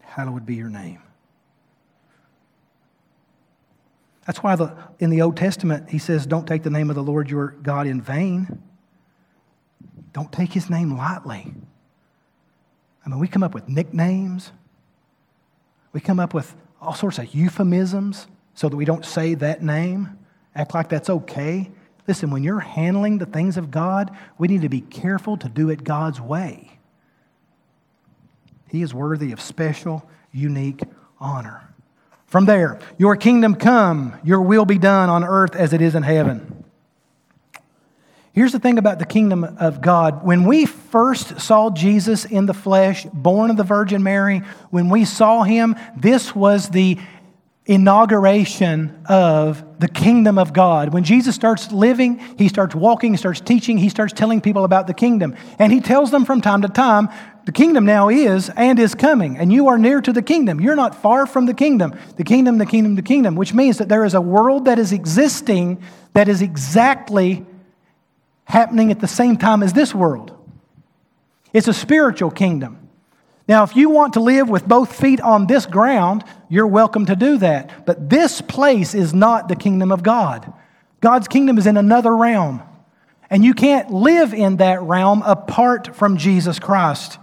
[0.00, 1.00] Hallowed be your name.
[4.26, 7.04] That's why the, in the Old Testament he says, Don't take the name of the
[7.04, 8.60] Lord your God in vain.
[10.12, 11.54] Don't take his name lightly.
[13.06, 14.50] I mean, we come up with nicknames,
[15.92, 20.18] we come up with all sorts of euphemisms so that we don't say that name,
[20.54, 21.70] act like that's okay.
[22.06, 25.70] Listen, when you're handling the things of God, we need to be careful to do
[25.70, 26.78] it God's way.
[28.68, 30.82] He is worthy of special, unique
[31.20, 31.68] honor.
[32.26, 36.02] From there, your kingdom come, your will be done on earth as it is in
[36.02, 36.64] heaven.
[38.38, 40.24] Here's the thing about the kingdom of God.
[40.24, 45.06] When we first saw Jesus in the flesh, born of the Virgin Mary, when we
[45.06, 46.98] saw him, this was the
[47.66, 50.92] inauguration of the kingdom of God.
[50.92, 54.86] When Jesus starts living, he starts walking, he starts teaching, he starts telling people about
[54.86, 55.34] the kingdom.
[55.58, 57.08] And he tells them from time to time,
[57.44, 60.60] the kingdom now is and is coming, and you are near to the kingdom.
[60.60, 61.98] You're not far from the kingdom.
[62.14, 64.92] The kingdom, the kingdom, the kingdom, which means that there is a world that is
[64.92, 65.82] existing
[66.18, 67.46] that is exactly
[68.48, 70.34] happening at the same time as this world.
[71.52, 72.88] It's a spiritual kingdom.
[73.46, 77.16] Now, if you want to live with both feet on this ground, you're welcome to
[77.16, 77.86] do that.
[77.86, 80.52] But this place is not the kingdom of God.
[81.00, 82.62] God's kingdom is in another realm.
[83.30, 87.18] And you can't live in that realm apart from Jesus Christ.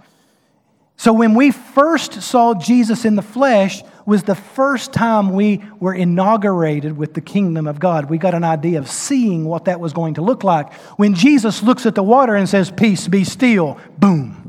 [0.96, 5.92] So when we first saw Jesus in the flesh was the first time we were
[5.92, 8.08] inaugurated with the kingdom of God.
[8.08, 10.72] We got an idea of seeing what that was going to look like.
[10.96, 14.46] When Jesus looks at the water and says, "Peace, be still." Boom.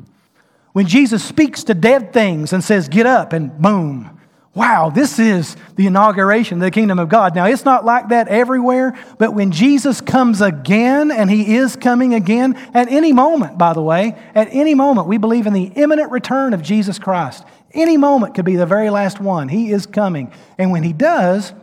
[0.78, 4.12] When Jesus speaks to dead things and says, Get up, and boom.
[4.53, 7.34] Wow, this is the inauguration of the kingdom of God.
[7.34, 12.14] Now, it's not like that everywhere, but when Jesus comes again, and he is coming
[12.14, 16.12] again at any moment, by the way, at any moment, we believe in the imminent
[16.12, 17.43] return of Jesus Christ.
[17.78, 19.47] Any moment could be the very last one.
[19.47, 20.34] He is coming.
[20.57, 21.53] And when he does,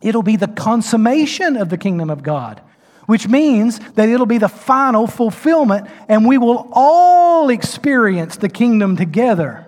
[0.00, 2.62] it'll be the consummation of the kingdom of God
[3.06, 8.96] which means that it'll be the final fulfillment and we will all experience the kingdom
[8.96, 9.64] together.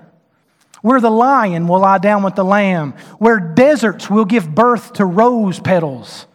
[0.83, 5.05] Where the lion will lie down with the lamb, where deserts will give birth to
[5.05, 6.27] rose petals.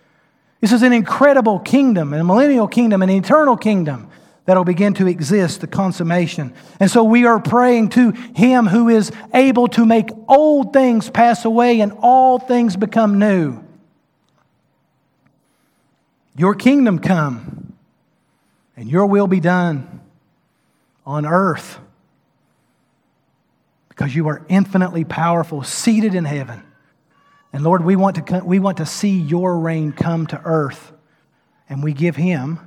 [0.59, 4.09] This is an incredible kingdom, a millennial kingdom, an eternal kingdom
[4.46, 6.54] that'll begin to exist, the consummation.
[6.80, 11.46] And so we are praying to Him who is able to make old things pass
[11.46, 13.64] away and all things become new.
[16.36, 17.74] Your kingdom come,
[18.76, 20.02] and your will be done
[21.06, 21.80] on earth
[23.89, 26.64] because you are infinitely powerful, seated in heaven.
[27.54, 30.91] And Lord, we want to, we want to see your reign come to earth,
[31.70, 32.60] and we give him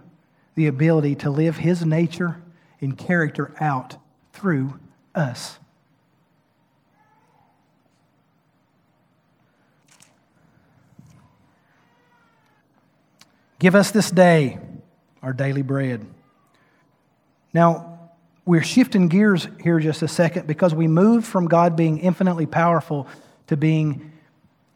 [0.57, 2.43] the ability to live his nature
[2.81, 3.97] and character out
[4.33, 4.79] through
[5.15, 5.59] us.
[13.59, 14.59] Give us this day
[15.23, 16.07] our daily bread.
[17.53, 17.99] Now,
[18.45, 23.09] we're shifting gears here just a second because we move from God being infinitely powerful
[23.49, 24.13] to being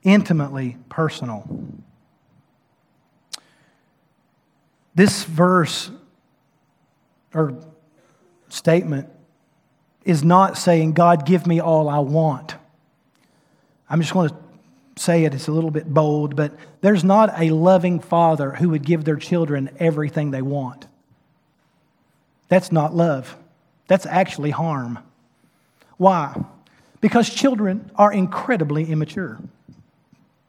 [0.02, 1.46] intimately personal.
[5.00, 5.90] This verse
[7.32, 7.58] or
[8.50, 9.08] statement
[10.04, 12.54] is not saying, God, give me all I want.
[13.88, 14.36] I'm just going to
[14.96, 18.84] say it, it's a little bit bold, but there's not a loving father who would
[18.84, 20.86] give their children everything they want.
[22.48, 23.38] That's not love.
[23.88, 24.98] That's actually harm.
[25.96, 26.44] Why?
[27.00, 29.40] Because children are incredibly immature.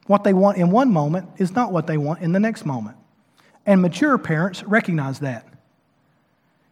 [0.08, 2.98] What they want in one moment is not what they want in the next moment.
[3.64, 5.46] And mature parents recognize that.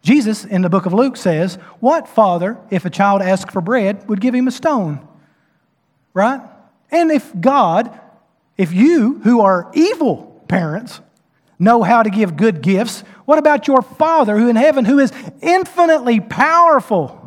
[0.01, 4.07] Jesus in the book of Luke says, What father, if a child asks for bread,
[4.09, 5.07] would give him a stone?
[6.13, 6.41] Right?
[6.89, 7.97] And if God,
[8.57, 10.99] if you who are evil parents
[11.57, 15.13] know how to give good gifts, what about your Father who in heaven, who is
[15.41, 17.17] infinitely powerful,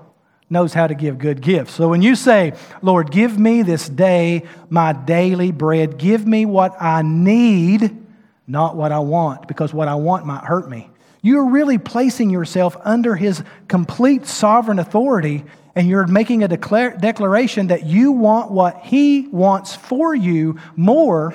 [0.51, 1.73] knows how to give good gifts?
[1.73, 2.53] So when you say,
[2.83, 8.04] Lord, give me this day my daily bread, give me what I need,
[8.47, 10.91] not what I want, because what I want might hurt me.
[11.23, 15.45] You're really placing yourself under His complete sovereign authority
[15.77, 21.35] and you're making a declare, declaration that you want what He wants for you more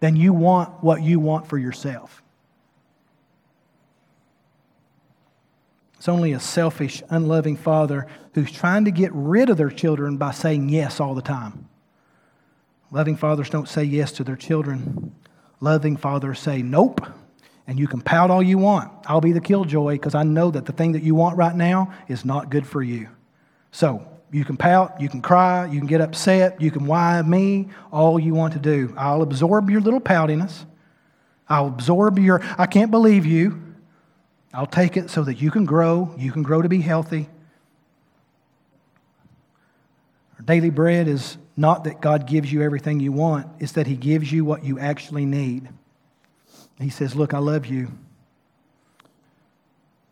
[0.00, 2.22] than you want what you want for yourself.
[5.96, 10.32] It's only a selfish, unloving father who's trying to get rid of their children by
[10.32, 11.68] saying yes all the time.
[12.90, 15.14] Loving fathers don't say yes to their children.
[15.62, 17.06] Loving father say nope,
[17.68, 18.90] and you can pout all you want.
[19.06, 21.94] I'll be the killjoy because I know that the thing that you want right now
[22.08, 23.08] is not good for you.
[23.70, 27.68] So you can pout, you can cry, you can get upset, you can whine me,
[27.92, 28.92] all you want to do.
[28.98, 30.64] I'll absorb your little poutiness.
[31.48, 33.62] I'll absorb your, I can't believe you.
[34.52, 37.28] I'll take it so that you can grow, you can grow to be healthy.
[40.38, 43.96] Our daily bread is not that God gives you everything you want, it's that He
[43.96, 45.68] gives you what you actually need.
[46.78, 47.88] He says, Look, I love you.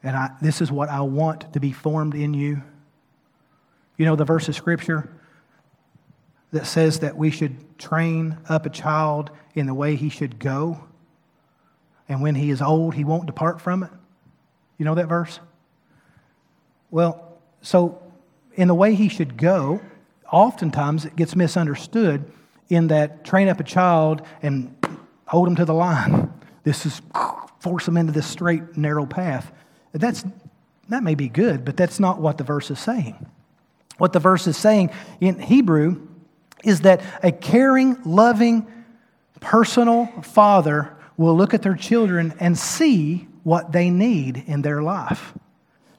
[0.05, 2.63] And I, this is what I want to be formed in you.
[3.97, 5.11] You know the verse of Scripture
[6.53, 10.85] that says that we should train up a child in the way he should go,
[12.09, 13.91] and when he is old, he won't depart from it?
[14.79, 15.41] You know that verse?
[16.93, 18.01] Well, so
[18.55, 19.81] in the way he should go,
[20.31, 22.31] oftentimes it gets misunderstood
[22.69, 24.75] in that train up a child and
[25.27, 26.33] hold them to the line.
[26.63, 27.01] This is
[27.61, 29.51] force them into this straight, narrow path.
[29.93, 30.27] That's,
[30.91, 33.27] that may be good, but that's not what the verse is saying.
[33.97, 34.91] What the verse is saying
[35.23, 36.07] in Hebrew
[36.63, 38.67] is that a caring, loving,
[39.41, 45.33] personal father will look at their children and see what they need in their life.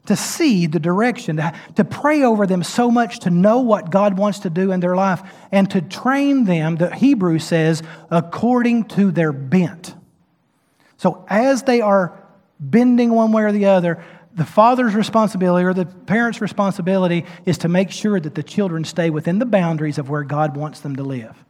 [0.06, 4.18] To see the direction, to, to pray over them so much to know what God
[4.18, 5.22] wants to do in their life,
[5.52, 9.94] and to train them, the Hebrew says, according to their bent.
[10.96, 12.18] So as they are
[12.58, 14.02] bending one way or the other,
[14.34, 19.10] the father's responsibility or the parent's responsibility is to make sure that the children stay
[19.10, 21.44] within the boundaries of where God wants them to live.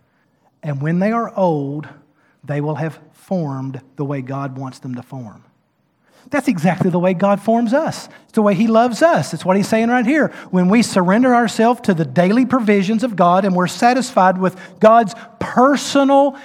[0.62, 1.88] And when they are old,
[2.44, 5.44] they will have formed the way God wants them to form.
[6.31, 8.09] That's exactly the way God forms us.
[8.25, 9.35] It's the way He loves us.
[9.35, 10.29] It's what He's saying right here.
[10.51, 15.14] When we surrender ourselves to the daily provisions of God and we're satisfied with God's
[15.41, 16.39] personal,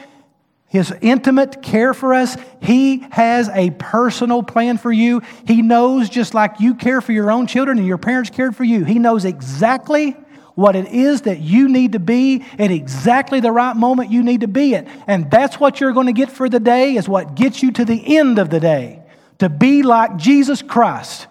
[0.67, 5.21] His intimate care for us, He has a personal plan for you.
[5.45, 8.65] He knows just like you care for your own children and your parents cared for
[8.65, 8.84] you.
[8.84, 10.17] He knows exactly
[10.55, 14.41] what it is that you need to be at exactly the right moment you need
[14.41, 14.88] to be at.
[15.05, 17.86] And that's what you're going to get for the day, is what gets you to
[17.86, 19.03] the end of the day.
[19.39, 21.27] To be like Jesus Christ.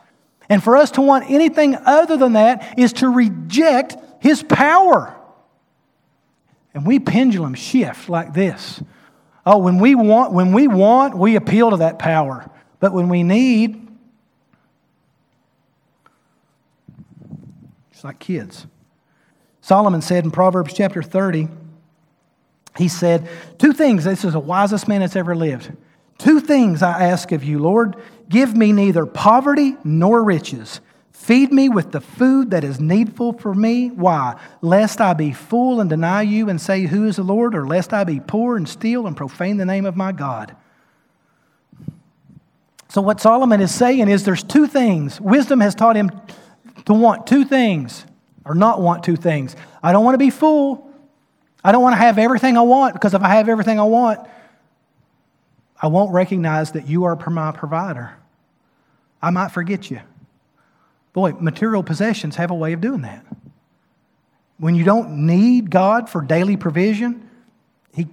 [0.49, 5.17] And for us to want anything other than that is to reject his power.
[6.73, 8.83] And we pendulum shift like this.
[9.45, 12.51] Oh, when we want, when we want, we appeal to that power.
[12.81, 13.89] But when we need,
[17.91, 18.67] it's like kids.
[19.61, 21.49] Solomon said in Proverbs chapter 30,
[22.77, 23.29] he said,
[23.59, 25.73] Two things, this is the wisest man that's ever lived.
[26.19, 27.97] Two things I ask of you, Lord.
[28.29, 30.81] Give me neither poverty nor riches.
[31.13, 33.89] Feed me with the food that is needful for me.
[33.89, 34.39] Why?
[34.61, 37.55] Lest I be full and deny you and say, Who is the Lord?
[37.55, 40.55] Or lest I be poor and steal and profane the name of my God.
[42.89, 45.21] So, what Solomon is saying is there's two things.
[45.21, 46.11] Wisdom has taught him
[46.85, 48.07] to want two things
[48.45, 49.57] or not want two things.
[49.83, 50.89] I don't want to be full.
[51.65, 54.21] I don't want to have everything I want because if I have everything I want,
[55.81, 58.17] I won't recognize that you are my provider.
[59.21, 60.01] I might forget you.
[61.13, 63.25] Boy, material possessions have a way of doing that.
[64.59, 67.29] When you don't need God for daily provision,
[67.95, 68.07] He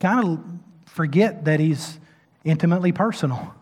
[0.00, 0.44] kind of
[0.86, 1.98] forget that He's
[2.44, 3.54] intimately personal.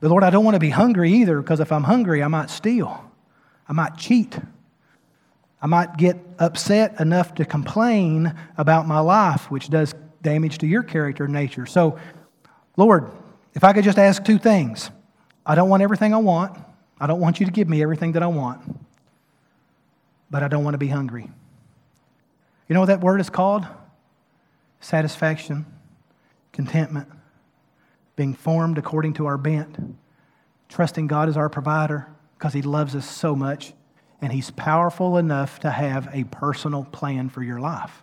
[0.00, 2.50] But Lord, I don't want to be hungry either because if I'm hungry, I might
[2.50, 3.10] steal,
[3.68, 4.38] I might cheat,
[5.64, 10.82] I might get upset enough to complain about my life, which does damage to your
[10.82, 11.64] character and nature.
[11.64, 11.98] So,
[12.76, 13.10] Lord,
[13.54, 14.90] if I could just ask two things
[15.46, 16.58] I don't want everything I want,
[17.00, 18.60] I don't want you to give me everything that I want,
[20.30, 21.30] but I don't want to be hungry.
[22.68, 23.66] You know what that word is called?
[24.80, 25.64] Satisfaction,
[26.52, 27.08] contentment
[28.16, 29.96] being formed according to our bent,
[30.68, 32.06] trusting God as our provider
[32.36, 33.72] because He loves us so much,
[34.24, 38.02] and He's powerful enough to have a personal plan for your life.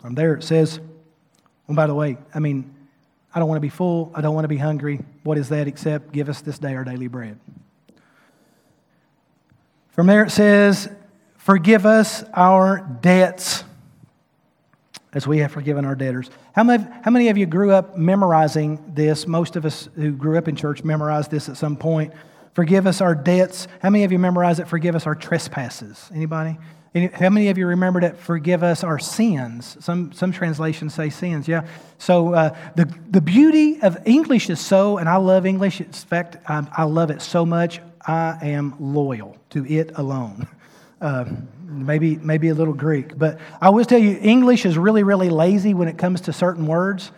[0.00, 0.80] From there it says,
[1.66, 2.74] well, by the way, I mean,
[3.34, 4.10] I don't want to be full.
[4.14, 5.00] I don't want to be hungry.
[5.22, 7.38] What is that except give us this day our daily bread?
[9.90, 10.88] From there it says,
[11.36, 13.62] Forgive us our debts
[15.14, 16.28] as we have forgiven our debtors.
[16.52, 19.26] How many, how many of you grew up memorizing this?
[19.26, 22.12] Most of us who grew up in church memorized this at some point.
[22.52, 23.66] Forgive us our debts.
[23.80, 24.68] How many of you memorized it?
[24.68, 26.10] Forgive us our trespasses.
[26.14, 26.58] Anybody?
[27.12, 28.16] How many of you remembered it?
[28.16, 29.76] Forgive us our sins.
[29.80, 31.66] Some, some translations say sins, yeah.
[31.98, 35.80] So uh, the, the beauty of English is so, and I love English.
[35.80, 40.46] In fact, I, I love it so much, I am loyal to it alone.
[41.04, 41.26] Uh,
[41.66, 43.18] maybe, maybe a little Greek.
[43.18, 46.66] But I will tell you, English is really, really lazy when it comes to certain
[46.66, 47.12] words.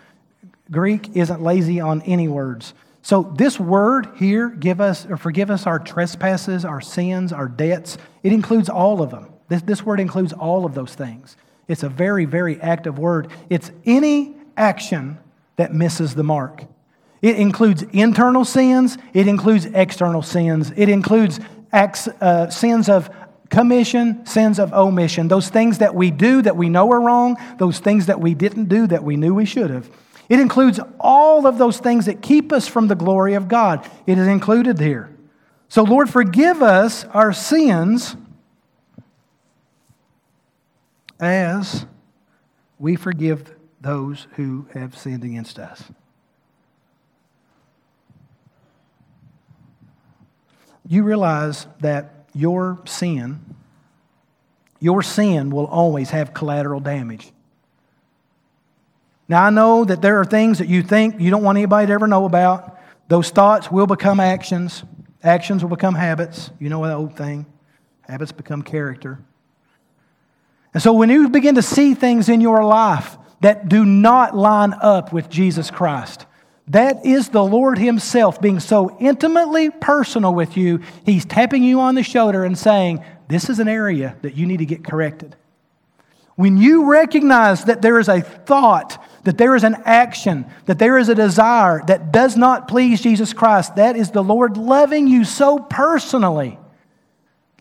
[0.72, 2.74] Greek isn't lazy on any words.
[3.03, 7.97] So this word here, give us or forgive us our trespasses, our sins, our debts,
[8.24, 9.28] it includes all of them.
[9.47, 11.37] This, this word includes all of those things.
[11.68, 13.28] It's a very, very active word.
[13.49, 15.18] It's any action
[15.55, 16.64] that misses the mark.
[17.22, 21.39] It includes internal sins, it includes external sins, it includes
[21.72, 23.11] acts, uh, sins of
[23.51, 27.79] commission, sins of omission, those things that we do that we know are wrong, those
[27.79, 29.91] things that we didn't do that we knew we should have.
[30.29, 33.89] It includes all of those things that keep us from the glory of God.
[34.07, 35.11] It is included here.
[35.69, 38.17] So, Lord, forgive us our sins
[41.21, 41.87] as
[42.79, 45.85] we forgive those who have sinned against us.
[50.89, 53.41] You realize that your sin,
[54.78, 57.32] your sin will always have collateral damage.
[59.26, 61.93] Now, I know that there are things that you think you don't want anybody to
[61.95, 62.78] ever know about.
[63.09, 64.84] Those thoughts will become actions,
[65.22, 66.51] actions will become habits.
[66.61, 67.47] You know that old thing
[68.03, 69.18] habits become character.
[70.74, 74.74] And so, when you begin to see things in your life that do not line
[74.82, 76.26] up with Jesus Christ,
[76.69, 80.81] that is the Lord Himself being so intimately personal with you.
[81.05, 84.59] He's tapping you on the shoulder and saying, This is an area that you need
[84.59, 85.37] to get corrected.
[86.35, 90.99] When you recognize that there is a thought, that there is an action, that there
[90.99, 95.25] is a desire that does not please Jesus Christ, that is the Lord loving you
[95.25, 96.59] so personally.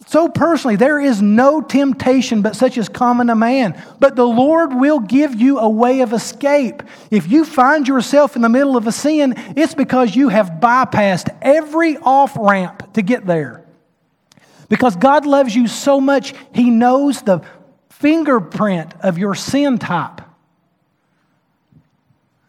[0.07, 3.81] So personally, there is no temptation but such as common to man.
[3.99, 6.83] But the Lord will give you a way of escape.
[7.09, 11.35] If you find yourself in the middle of a sin, it's because you have bypassed
[11.41, 13.65] every off ramp to get there.
[14.69, 17.41] Because God loves you so much, He knows the
[17.89, 20.21] fingerprint of your sin type.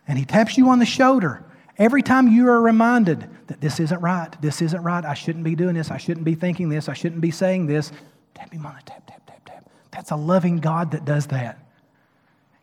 [0.06, 1.42] And He taps you on the shoulder
[1.78, 5.54] every time you are reminded that this isn't right, this isn't right, I shouldn't be
[5.54, 7.92] doing this, I shouldn't be thinking this, I shouldn't be saying this.
[8.34, 9.70] Tap him on the tap, tap, tap, tap.
[9.90, 11.58] That's a loving God that does that.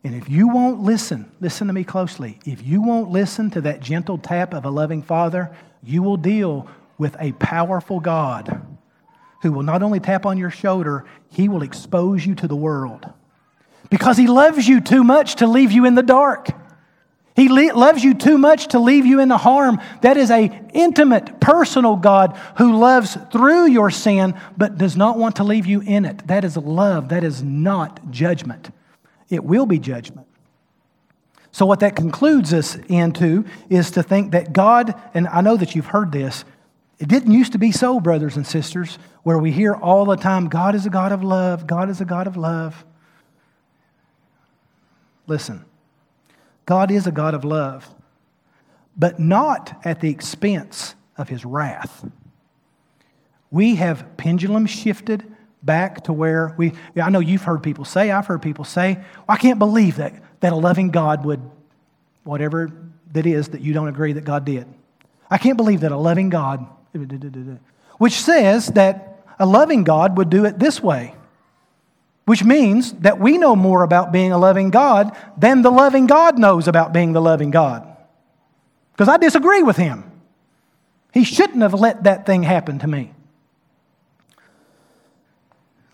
[0.04, 2.38] And if you won't listen, listen to me closely.
[2.44, 6.68] If you won't listen to that gentle tap of a loving Father, you will deal
[6.98, 8.66] with a powerful God
[9.42, 13.10] who will not only tap on your shoulder, he will expose you to the world.
[13.90, 16.48] Because he loves you too much to leave you in the dark.
[17.36, 19.80] He loves you too much to leave you in the harm.
[20.02, 25.36] That is a intimate, personal God who loves through your sin but does not want
[25.36, 26.26] to leave you in it.
[26.28, 27.08] That is love.
[27.08, 28.70] That is not judgment.
[29.30, 30.28] It will be judgment.
[31.50, 35.74] So, what that concludes us into is to think that God, and I know that
[35.74, 36.44] you've heard this,
[36.98, 40.48] it didn't used to be so, brothers and sisters, where we hear all the time
[40.48, 42.84] God is a God of love, God is a God of love.
[45.26, 45.64] Listen,
[46.66, 47.88] God is a God of love,
[48.96, 52.04] but not at the expense of his wrath.
[53.50, 55.24] We have pendulum shifted
[55.62, 59.24] back to where we, I know you've heard people say, I've heard people say, well,
[59.28, 61.40] I can't believe that, that a loving God would,
[62.24, 62.70] whatever
[63.12, 64.66] that is that you don't agree that God did.
[65.30, 66.66] I can't believe that a loving God
[67.98, 71.14] which says that a loving God would do it this way,
[72.24, 76.38] which means that we know more about being a loving God than the loving God
[76.38, 77.86] knows about being the loving God.
[78.92, 80.10] Because I disagree with him.
[81.12, 83.12] He shouldn't have let that thing happen to me.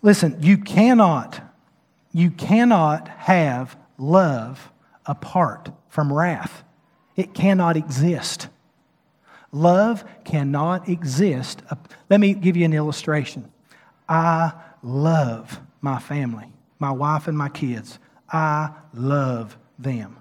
[0.01, 1.41] Listen, you cannot,
[2.11, 4.71] you cannot have love
[5.05, 6.63] apart from wrath.
[7.15, 8.47] It cannot exist.
[9.51, 11.61] Love cannot exist.
[12.09, 13.51] Let me give you an illustration.
[14.07, 16.47] I love my family,
[16.79, 17.99] my wife and my kids.
[18.31, 20.17] I love them.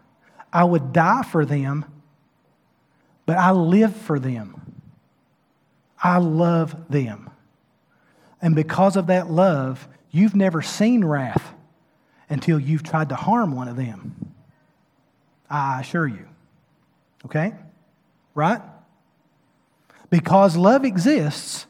[0.53, 1.85] I would die for them,
[3.27, 4.81] but I live for them.
[6.03, 7.31] I love them.
[8.43, 11.55] And because of that love, you've never seen wrath
[12.29, 14.33] until you've tried to harm one of them.
[15.49, 16.27] I assure you.
[17.27, 17.53] Okay?
[18.35, 18.63] Right?
[20.09, 21.67] Because love exists,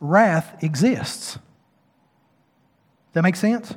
[0.00, 1.38] wrath exists.
[3.14, 3.74] That make sense?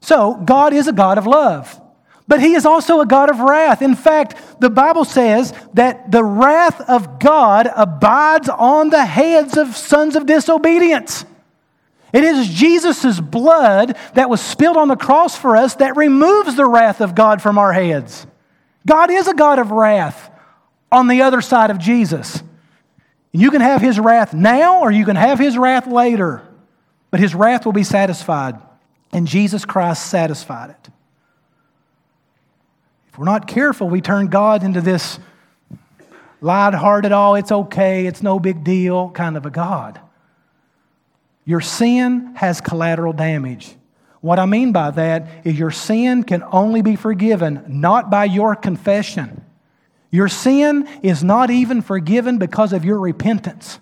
[0.00, 1.80] So, God is a God of love,
[2.28, 3.82] but He is also a God of wrath.
[3.82, 9.76] In fact, the Bible says that the wrath of God abides on the heads of
[9.76, 11.24] sons of disobedience.
[12.12, 16.66] It is Jesus' blood that was spilled on the cross for us that removes the
[16.66, 18.26] wrath of God from our heads.
[18.86, 20.30] God is a God of wrath
[20.90, 22.42] on the other side of Jesus.
[23.32, 26.42] You can have his wrath now or you can have his wrath later,
[27.12, 28.60] but his wrath will be satisfied.
[29.12, 30.90] And Jesus Christ satisfied it.
[33.08, 35.20] If we're not careful, we turn God into this
[36.40, 40.00] light-hearted, oh, it's okay, it's no big deal kind of a God.
[41.44, 43.76] Your sin has collateral damage.
[44.20, 48.56] What I mean by that is your sin can only be forgiven not by your
[48.56, 49.44] confession
[50.12, 53.80] your sin is not even forgiven because of your repentance.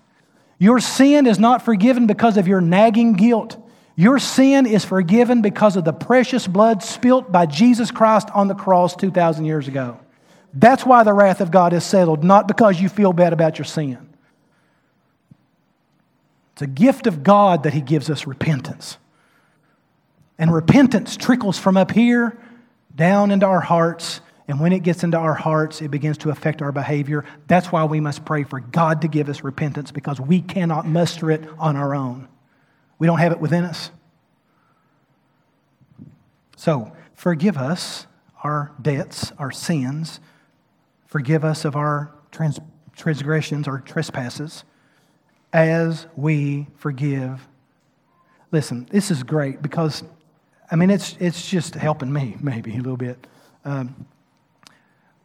[0.61, 3.57] Your sin is not forgiven because of your nagging guilt.
[3.97, 8.55] Your sin is forgiven because of the precious blood spilt by Jesus Christ on the
[8.55, 9.99] cross 2,000 years ago.
[10.53, 13.65] That's why the wrath of God is settled, not because you feel bad about your
[13.65, 14.07] sin.
[16.53, 18.99] It's a gift of God that He gives us repentance.
[20.39, 22.39] And repentance trickles from up here
[22.95, 26.61] down into our hearts And when it gets into our hearts, it begins to affect
[26.61, 27.25] our behavior.
[27.47, 31.31] That's why we must pray for God to give us repentance because we cannot muster
[31.31, 32.27] it on our own.
[32.99, 33.93] We don't have it within us.
[36.57, 38.09] So, forgive us
[38.43, 40.19] our debts, our sins.
[41.07, 42.59] Forgive us of our trans-
[42.97, 44.65] transgressions, our trespasses,
[45.53, 47.47] as we forgive.
[48.51, 50.03] Listen, this is great because,
[50.73, 53.29] I mean, it's, it's just helping me maybe a little bit.
[53.65, 54.09] Um,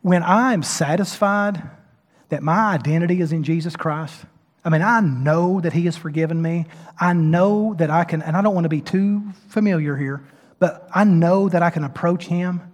[0.06, 1.64] when I'm satisfied
[2.30, 4.16] that my identity is in Jesus Christ,
[4.64, 6.68] I mean, I know that He has forgiven me.
[7.00, 10.24] I know that I can, and I don't want to be too familiar here,
[10.60, 12.72] but I know that I can approach Him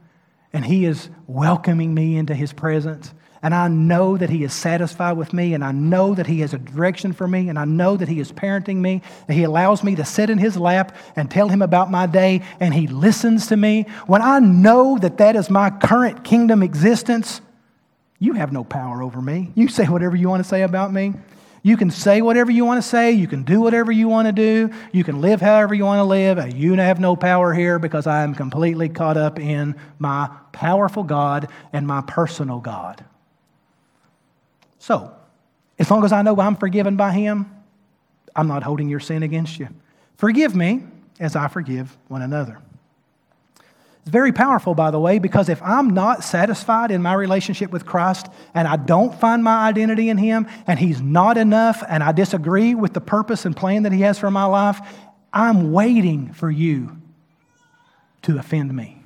[0.51, 3.13] and He is welcoming me into His presence.
[3.43, 6.53] And I know that He is satisfied with me, and I know that He has
[6.53, 9.83] a direction for me, and I know that He is parenting me, and He allows
[9.83, 13.47] me to sit in His lap and tell Him about my day, and He listens
[13.47, 13.87] to me.
[14.05, 17.41] When I know that that is my current kingdom existence,
[18.19, 19.51] you have no power over me.
[19.55, 21.15] You say whatever you want to say about me.
[21.63, 23.11] You can say whatever you want to say.
[23.11, 24.71] You can do whatever you want to do.
[24.91, 26.39] You can live however you want to live.
[26.39, 31.03] Uh, you have no power here because I am completely caught up in my powerful
[31.03, 33.05] God and my personal God.
[34.82, 35.13] So,
[35.77, 37.45] as long as I know I'm forgiven by Him,
[38.36, 39.67] I'm not holding your sin against you.
[40.17, 40.82] Forgive me
[41.19, 42.57] as I forgive one another.
[43.99, 47.86] It's very powerful, by the way, because if I'm not satisfied in my relationship with
[47.86, 48.25] Christ
[48.55, 52.73] and I don't find my identity in Him and He's not enough and I disagree
[52.73, 54.79] with the purpose and plan that He has for my life,
[55.32, 56.97] I'm waiting for you
[58.23, 59.00] to offend me.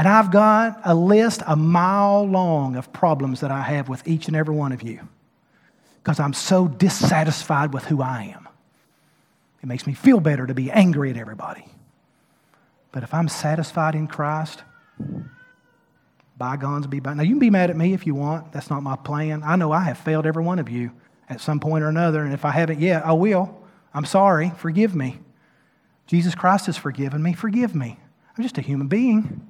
[0.00, 4.28] And I've got a list a mile long of problems that I have with each
[4.28, 5.06] and every one of you
[6.02, 8.48] because I'm so dissatisfied with who I am.
[9.62, 11.66] It makes me feel better to be angry at everybody.
[12.92, 14.62] But if I'm satisfied in Christ,
[16.38, 17.12] bygones be by.
[17.12, 18.52] Now, you can be mad at me if you want.
[18.52, 19.42] That's not my plan.
[19.44, 20.92] I know I have failed every one of you
[21.28, 22.24] at some point or another.
[22.24, 23.54] And if I haven't yet, I will.
[23.92, 24.50] I'm sorry.
[24.56, 25.18] Forgive me.
[26.06, 27.34] Jesus Christ has forgiven me.
[27.34, 28.00] Forgive me.
[28.34, 29.46] I'm just a human being.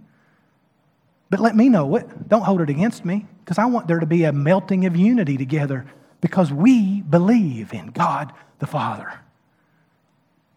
[1.31, 2.28] But let me know it.
[2.28, 5.37] Don't hold it against me because I want there to be a melting of unity
[5.37, 5.87] together
[6.20, 9.20] because we believe in God the Father.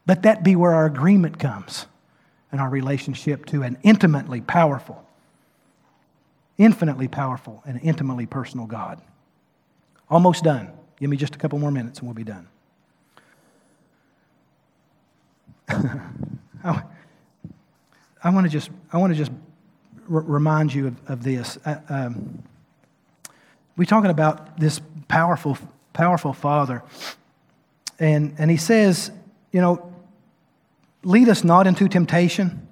[0.07, 1.85] Let that be where our agreement comes
[2.51, 5.07] and our relationship to an intimately powerful,
[6.57, 8.99] infinitely powerful, and intimately personal God.
[10.09, 10.71] Almost done.
[10.99, 12.47] Give me just a couple more minutes and we'll be done.
[16.63, 16.83] I,
[18.23, 19.31] I want to just, I want to just
[20.07, 21.57] remind you of, of this.
[21.65, 22.43] Uh, um,
[23.75, 25.57] we're talking about this powerful,
[25.93, 26.83] powerful Father,
[27.99, 29.11] and and He says,
[29.51, 29.93] you know,
[31.03, 32.67] lead us not into temptation.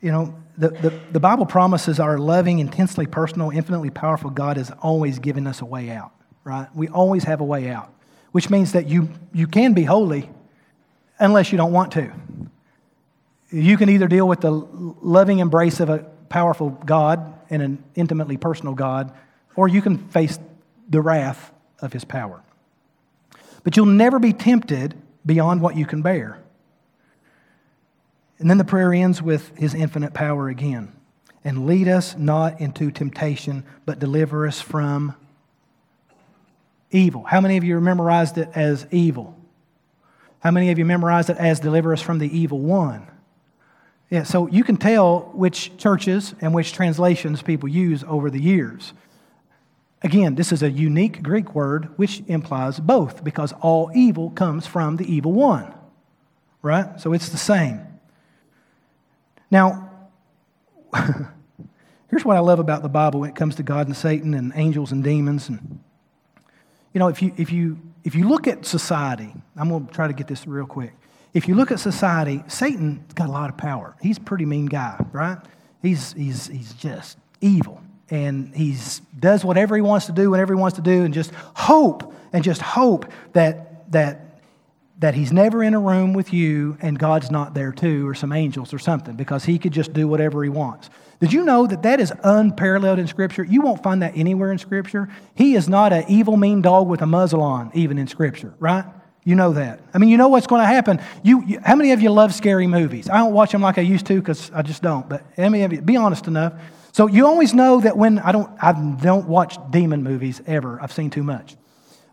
[0.00, 4.70] You know, the, the, the Bible promises our loving, intensely personal, infinitely powerful God is
[4.82, 6.12] always giving us a way out,
[6.44, 6.68] right?
[6.74, 7.92] We always have a way out,
[8.32, 10.28] which means that you, you can be holy
[11.18, 12.12] unless you don't want to.
[13.50, 18.38] You can either deal with the loving embrace of a powerful God and an intimately
[18.38, 19.12] personal God,
[19.54, 20.38] or you can face
[20.88, 22.42] the wrath of his power.
[23.64, 24.94] But you'll never be tempted
[25.26, 26.40] beyond what you can bear.
[28.38, 30.94] And then the prayer ends with his infinite power again.
[31.44, 35.14] And lead us not into temptation, but deliver us from
[36.90, 37.24] evil.
[37.24, 39.36] How many of you memorized it as evil?
[40.40, 43.06] How many of you memorized it as deliver us from the evil one?
[44.12, 48.92] Yeah, so you can tell which churches and which translations people use over the years.
[50.02, 54.98] Again, this is a unique Greek word which implies both because all evil comes from
[54.98, 55.72] the evil one,
[56.60, 57.00] right?
[57.00, 57.80] So it's the same.
[59.50, 59.90] Now,
[62.10, 64.52] here's what I love about the Bible when it comes to God and Satan and
[64.54, 65.48] angels and demons.
[65.48, 65.80] And,
[66.92, 70.06] you know, if you, if, you, if you look at society, I'm going to try
[70.06, 70.92] to get this real quick.
[71.34, 73.96] If you look at society, Satan's got a lot of power.
[74.00, 75.38] He's a pretty mean guy, right?
[75.80, 77.82] He's, he's, he's just evil.
[78.10, 78.76] And he
[79.18, 82.44] does whatever he wants to do whenever he wants to do, and just hope and
[82.44, 84.32] just hope that, that
[85.02, 88.30] that he's never in a room with you and God's not there too, or some
[88.30, 90.90] angels or something, because he could just do whatever he wants.
[91.18, 93.42] Did you know that that is unparalleled in Scripture?
[93.42, 95.08] You won't find that anywhere in Scripture.
[95.34, 98.84] He is not an evil, mean dog with a muzzle on, even in Scripture, right?
[99.24, 99.80] You know that.
[99.94, 101.00] I mean, you know what's going to happen.
[101.22, 103.08] You, you, how many of you love scary movies?
[103.08, 105.08] I don't watch them like I used to because I just don't.
[105.08, 106.54] But how many of you, be honest enough.
[106.90, 110.80] So you always know that when I don't, I don't watch demon movies ever.
[110.82, 111.56] I've seen too much.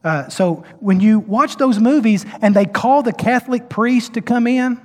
[0.03, 4.45] Uh, so when you watch those movies and they call the Catholic priest to come
[4.45, 4.79] in,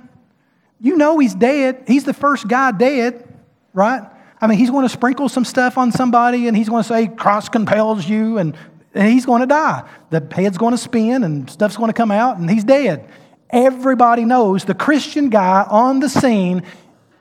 [0.81, 1.83] you know he's dead.
[1.87, 3.25] He's the first guy dead,
[3.73, 4.01] right?
[4.41, 7.07] I mean, he's going to sprinkle some stuff on somebody and he's going to say,
[7.07, 8.57] cross compels you, and,
[8.95, 9.87] and he's going to die.
[10.09, 13.07] The head's going to spin and stuff's going to come out and he's dead.
[13.49, 16.63] Everybody knows the Christian guy on the scene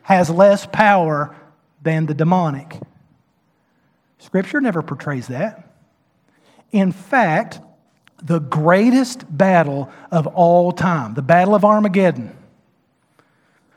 [0.03, 1.37] has less power
[1.83, 2.79] than the demonic.
[4.19, 5.69] Scripture never portrays that.
[6.73, 7.61] In fact,
[8.23, 12.35] the greatest battle of all time, the Battle of Armageddon,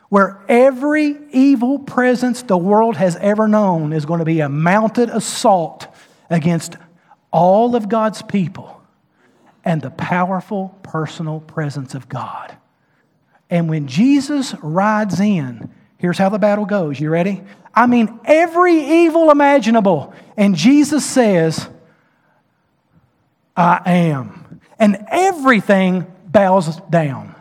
[0.09, 5.09] where every evil presence the world has ever known is going to be a mounted
[5.09, 5.87] assault
[6.29, 6.77] against
[7.37, 8.81] all of God's people
[9.63, 12.57] and the powerful personal presence of God.
[13.47, 15.69] And when Jesus rides in,
[15.99, 16.99] here's how the battle goes.
[16.99, 17.43] You ready?
[17.75, 20.15] I mean, every evil imaginable.
[20.35, 21.69] And Jesus says,
[23.55, 24.59] I am.
[24.79, 27.35] And everything bows down.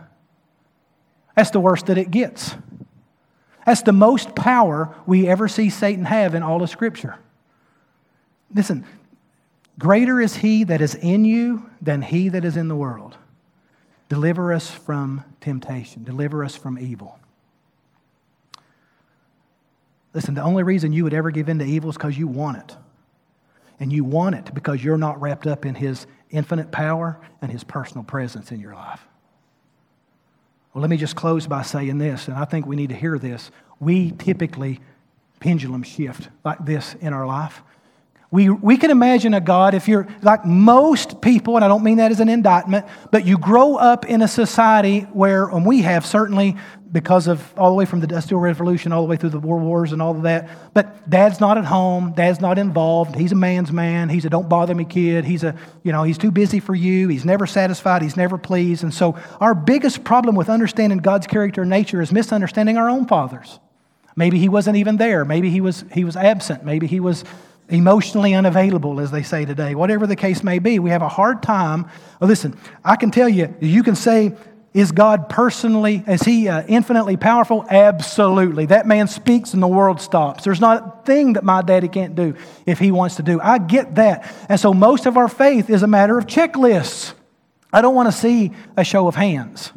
[1.35, 2.55] That's the worst that it gets.
[3.65, 7.17] That's the most power we ever see Satan have in all of Scripture.
[8.55, 8.85] Listen,
[9.79, 13.17] greater is he that is in you than he that is in the world.
[14.09, 17.19] Deliver us from temptation, deliver us from evil.
[20.15, 22.57] Listen, the only reason you would ever give in to evil is because you want
[22.57, 22.77] it.
[23.79, 27.63] And you want it because you're not wrapped up in his infinite power and his
[27.63, 29.07] personal presence in your life.
[30.73, 33.19] Well, let me just close by saying this, and I think we need to hear
[33.19, 33.51] this.
[33.79, 34.81] We typically
[35.41, 37.63] pendulum shift like this in our life.
[38.37, 41.97] We, we can imagine a God, if you're like most people, and I don't mean
[41.97, 46.05] that as an indictment, but you grow up in a society where, and we have
[46.05, 46.55] certainly
[46.93, 49.63] because of all the way from the Industrial Revolution all the way through the World
[49.63, 50.51] Wars and all of that.
[50.75, 52.13] But dad's not at home.
[52.15, 53.17] Dad's not involved.
[53.17, 54.11] He's a man's man.
[54.11, 55.25] He's a don't bother me kid.
[55.25, 57.09] He's a, you know, he's too busy for you.
[57.09, 58.03] He's never satisfied.
[58.03, 58.83] He's never pleased.
[58.83, 63.07] And so our biggest problem with understanding God's character and nature is misunderstanding our own
[63.07, 63.61] fathers.
[64.15, 65.25] Maybe he wasn't even there.
[65.25, 66.67] Maybe he was, he was absent.
[66.67, 67.25] Maybe he was
[67.69, 69.75] emotionally unavailable, as they say today.
[69.75, 71.87] Whatever the case may be, we have a hard time.
[72.21, 74.35] listen, I can tell you, you can say
[74.77, 77.65] is God personally, is He uh, infinitely powerful?
[77.71, 78.67] Absolutely.
[78.67, 80.45] That man speaks and the world stops.
[80.45, 82.35] There's not a thing that my daddy can't do
[82.67, 83.41] if he wants to do.
[83.41, 84.31] I get that.
[84.51, 87.15] And so most of our faith is a matter of checklists.
[87.73, 89.73] I don't want to see a show of hands.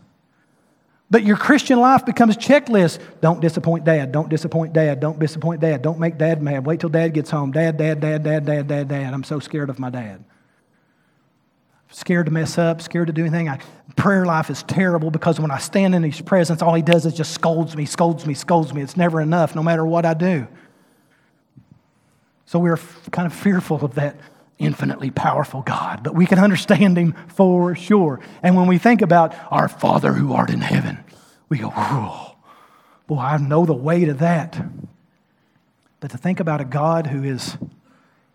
[1.12, 3.00] But your Christian life becomes checklist.
[3.20, 4.12] Don't disappoint dad.
[4.12, 5.00] Don't disappoint dad.
[5.00, 5.82] Don't disappoint dad.
[5.82, 6.66] Don't make dad mad.
[6.66, 7.52] Wait till dad gets home.
[7.52, 9.14] Dad, dad, dad, dad, dad, dad, dad.
[9.14, 10.24] I'm so scared of my dad
[11.92, 13.50] scared to mess up, scared to do anything.
[13.50, 13.60] I,
[13.96, 17.14] prayer life is terrible because when I stand in his presence, all he does is
[17.14, 18.82] just scolds me, scolds me, scolds me.
[18.82, 20.48] It's never enough, no matter what I do.
[22.46, 22.80] So we're
[23.12, 24.16] kind of fearful of that
[24.60, 28.20] infinitely powerful God, but we can understand him for sure.
[28.44, 31.00] And when we think about our Father who art in heaven,
[31.48, 32.36] we go, whoa,
[33.08, 34.62] boy, I know the weight of that.
[36.02, 37.58] But to think about a God who is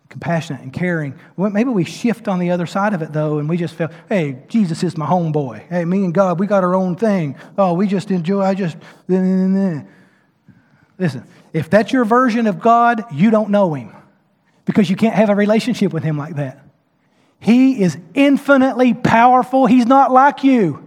[0.09, 1.19] compassionate and caring.
[1.35, 3.89] Well, maybe we shift on the other side of it though, and we just feel,
[4.07, 5.67] hey, Jesus is my homeboy.
[5.67, 7.35] Hey, me and God, we got our own thing.
[7.57, 8.77] Oh, we just enjoy, I just.
[9.07, 9.87] Listen,
[11.53, 13.93] if that's your version of God, you don't know Him
[14.65, 16.59] because you can't have a relationship with Him like that.
[17.39, 20.84] He is infinitely powerful, He's not like you.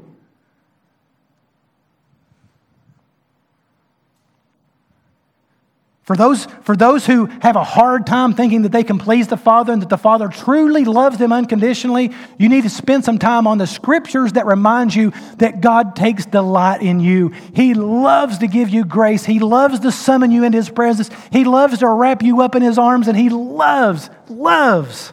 [6.08, 9.36] For those, for those who have a hard time thinking that they can please the
[9.36, 13.46] Father and that the Father truly loves them unconditionally, you need to spend some time
[13.46, 17.34] on the scriptures that remind you that God takes delight in you.
[17.52, 19.26] He loves to give you grace.
[19.26, 21.10] He loves to summon you into His presence.
[21.30, 25.12] He loves to wrap you up in His arms, and He loves, loves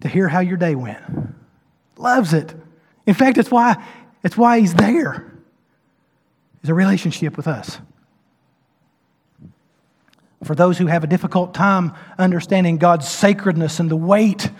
[0.00, 1.02] to hear how your day went.
[1.98, 2.54] Loves it.
[3.04, 3.76] In fact, it's why,
[4.24, 5.30] it's why He's there.
[6.62, 7.78] Is a relationship with us.
[10.44, 14.50] For those who have a difficult time understanding God's sacredness and the weight,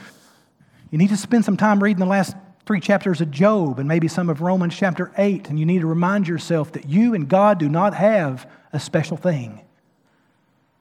[0.91, 4.07] you need to spend some time reading the last three chapters of Job and maybe
[4.07, 7.59] some of Romans chapter 8, and you need to remind yourself that you and God
[7.59, 9.62] do not have a special thing.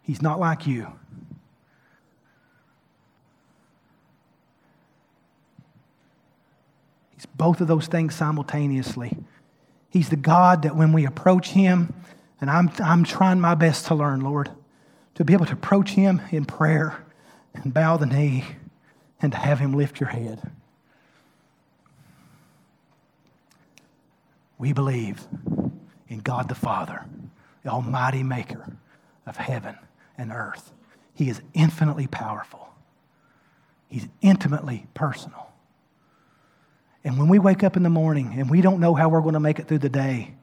[0.02, 0.92] He's not like you.
[7.16, 9.18] He's both of those things simultaneously.
[9.90, 11.94] He's the God that when we approach Him,
[12.42, 14.50] and I'm, I'm trying my best to learn, Lord
[15.20, 17.04] to be able to approach Him in prayer
[17.54, 18.46] and bow the knee
[19.22, 20.50] and to have Him lift your head.
[24.58, 25.28] We believe
[26.08, 27.04] in God the Father,
[27.64, 28.78] the Almighty Maker
[29.26, 29.78] of heaven
[30.18, 30.72] and earth.
[31.14, 32.70] He is infinitely powerful,
[33.90, 35.52] He's intimately personal.
[37.04, 39.34] And when we wake up in the morning and we don't know how we're going
[39.34, 40.36] to make it through the day,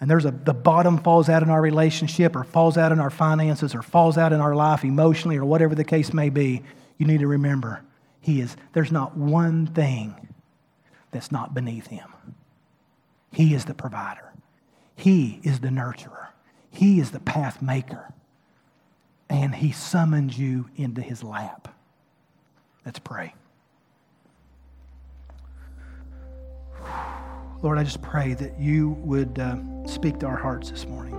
[0.00, 3.10] and there's a the bottom falls out in our relationship or falls out in our
[3.10, 6.62] finances or falls out in our life emotionally or whatever the case may be,
[6.98, 7.82] you need to remember
[8.20, 10.14] he is there's not one thing
[11.10, 12.12] that's not beneath him.
[13.32, 14.32] He is the provider.
[14.94, 16.28] He is the nurturer.
[16.70, 18.12] He is the path maker.
[19.30, 21.74] And he summons you into his lap.
[22.84, 23.34] Let's pray.
[27.60, 29.56] Lord, I just pray that you would uh,
[29.86, 31.14] speak to our hearts this morning.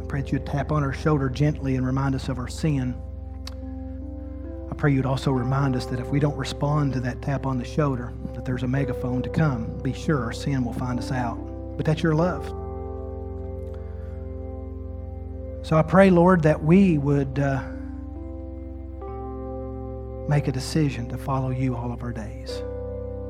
[0.00, 2.94] I pray that you'd tap on our shoulder gently and remind us of our sin.
[4.70, 7.58] I pray you'd also remind us that if we don't respond to that tap on
[7.58, 9.78] the shoulder, that there's a megaphone to come.
[9.78, 11.36] Be sure our sin will find us out.
[11.76, 12.46] But that's your love.
[15.66, 17.62] So I pray, Lord, that we would uh,
[20.28, 22.50] make a decision to follow you all of our days,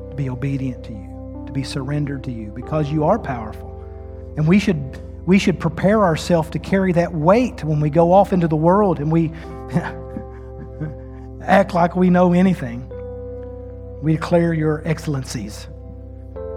[0.09, 1.14] to be obedient to you,
[1.55, 3.71] be surrendered to you, because you are powerful.
[4.37, 8.33] And we should, we should prepare ourselves to carry that weight when we go off
[8.33, 9.29] into the world and we
[11.41, 12.87] act like we know anything.
[14.03, 15.67] We declare your excellencies.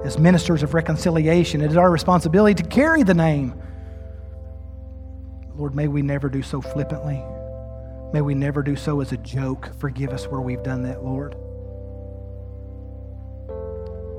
[0.05, 3.55] As ministers of reconciliation, it is our responsibility to carry the name.
[5.55, 7.22] Lord, may we never do so flippantly.
[8.12, 9.70] May we never do so as a joke.
[9.78, 11.36] Forgive us where we've done that, Lord.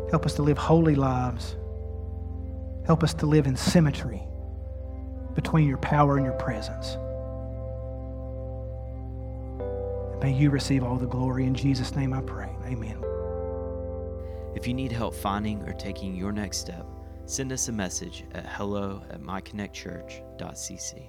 [0.09, 1.55] Help us to live holy lives.
[2.85, 4.23] Help us to live in symmetry
[5.35, 6.97] between your power and your presence.
[10.21, 11.45] May you receive all the glory.
[11.45, 12.49] In Jesus' name I pray.
[12.65, 13.03] Amen.
[14.55, 16.85] If you need help finding or taking your next step,
[17.25, 21.08] send us a message at hello at myconnectchurch.cc.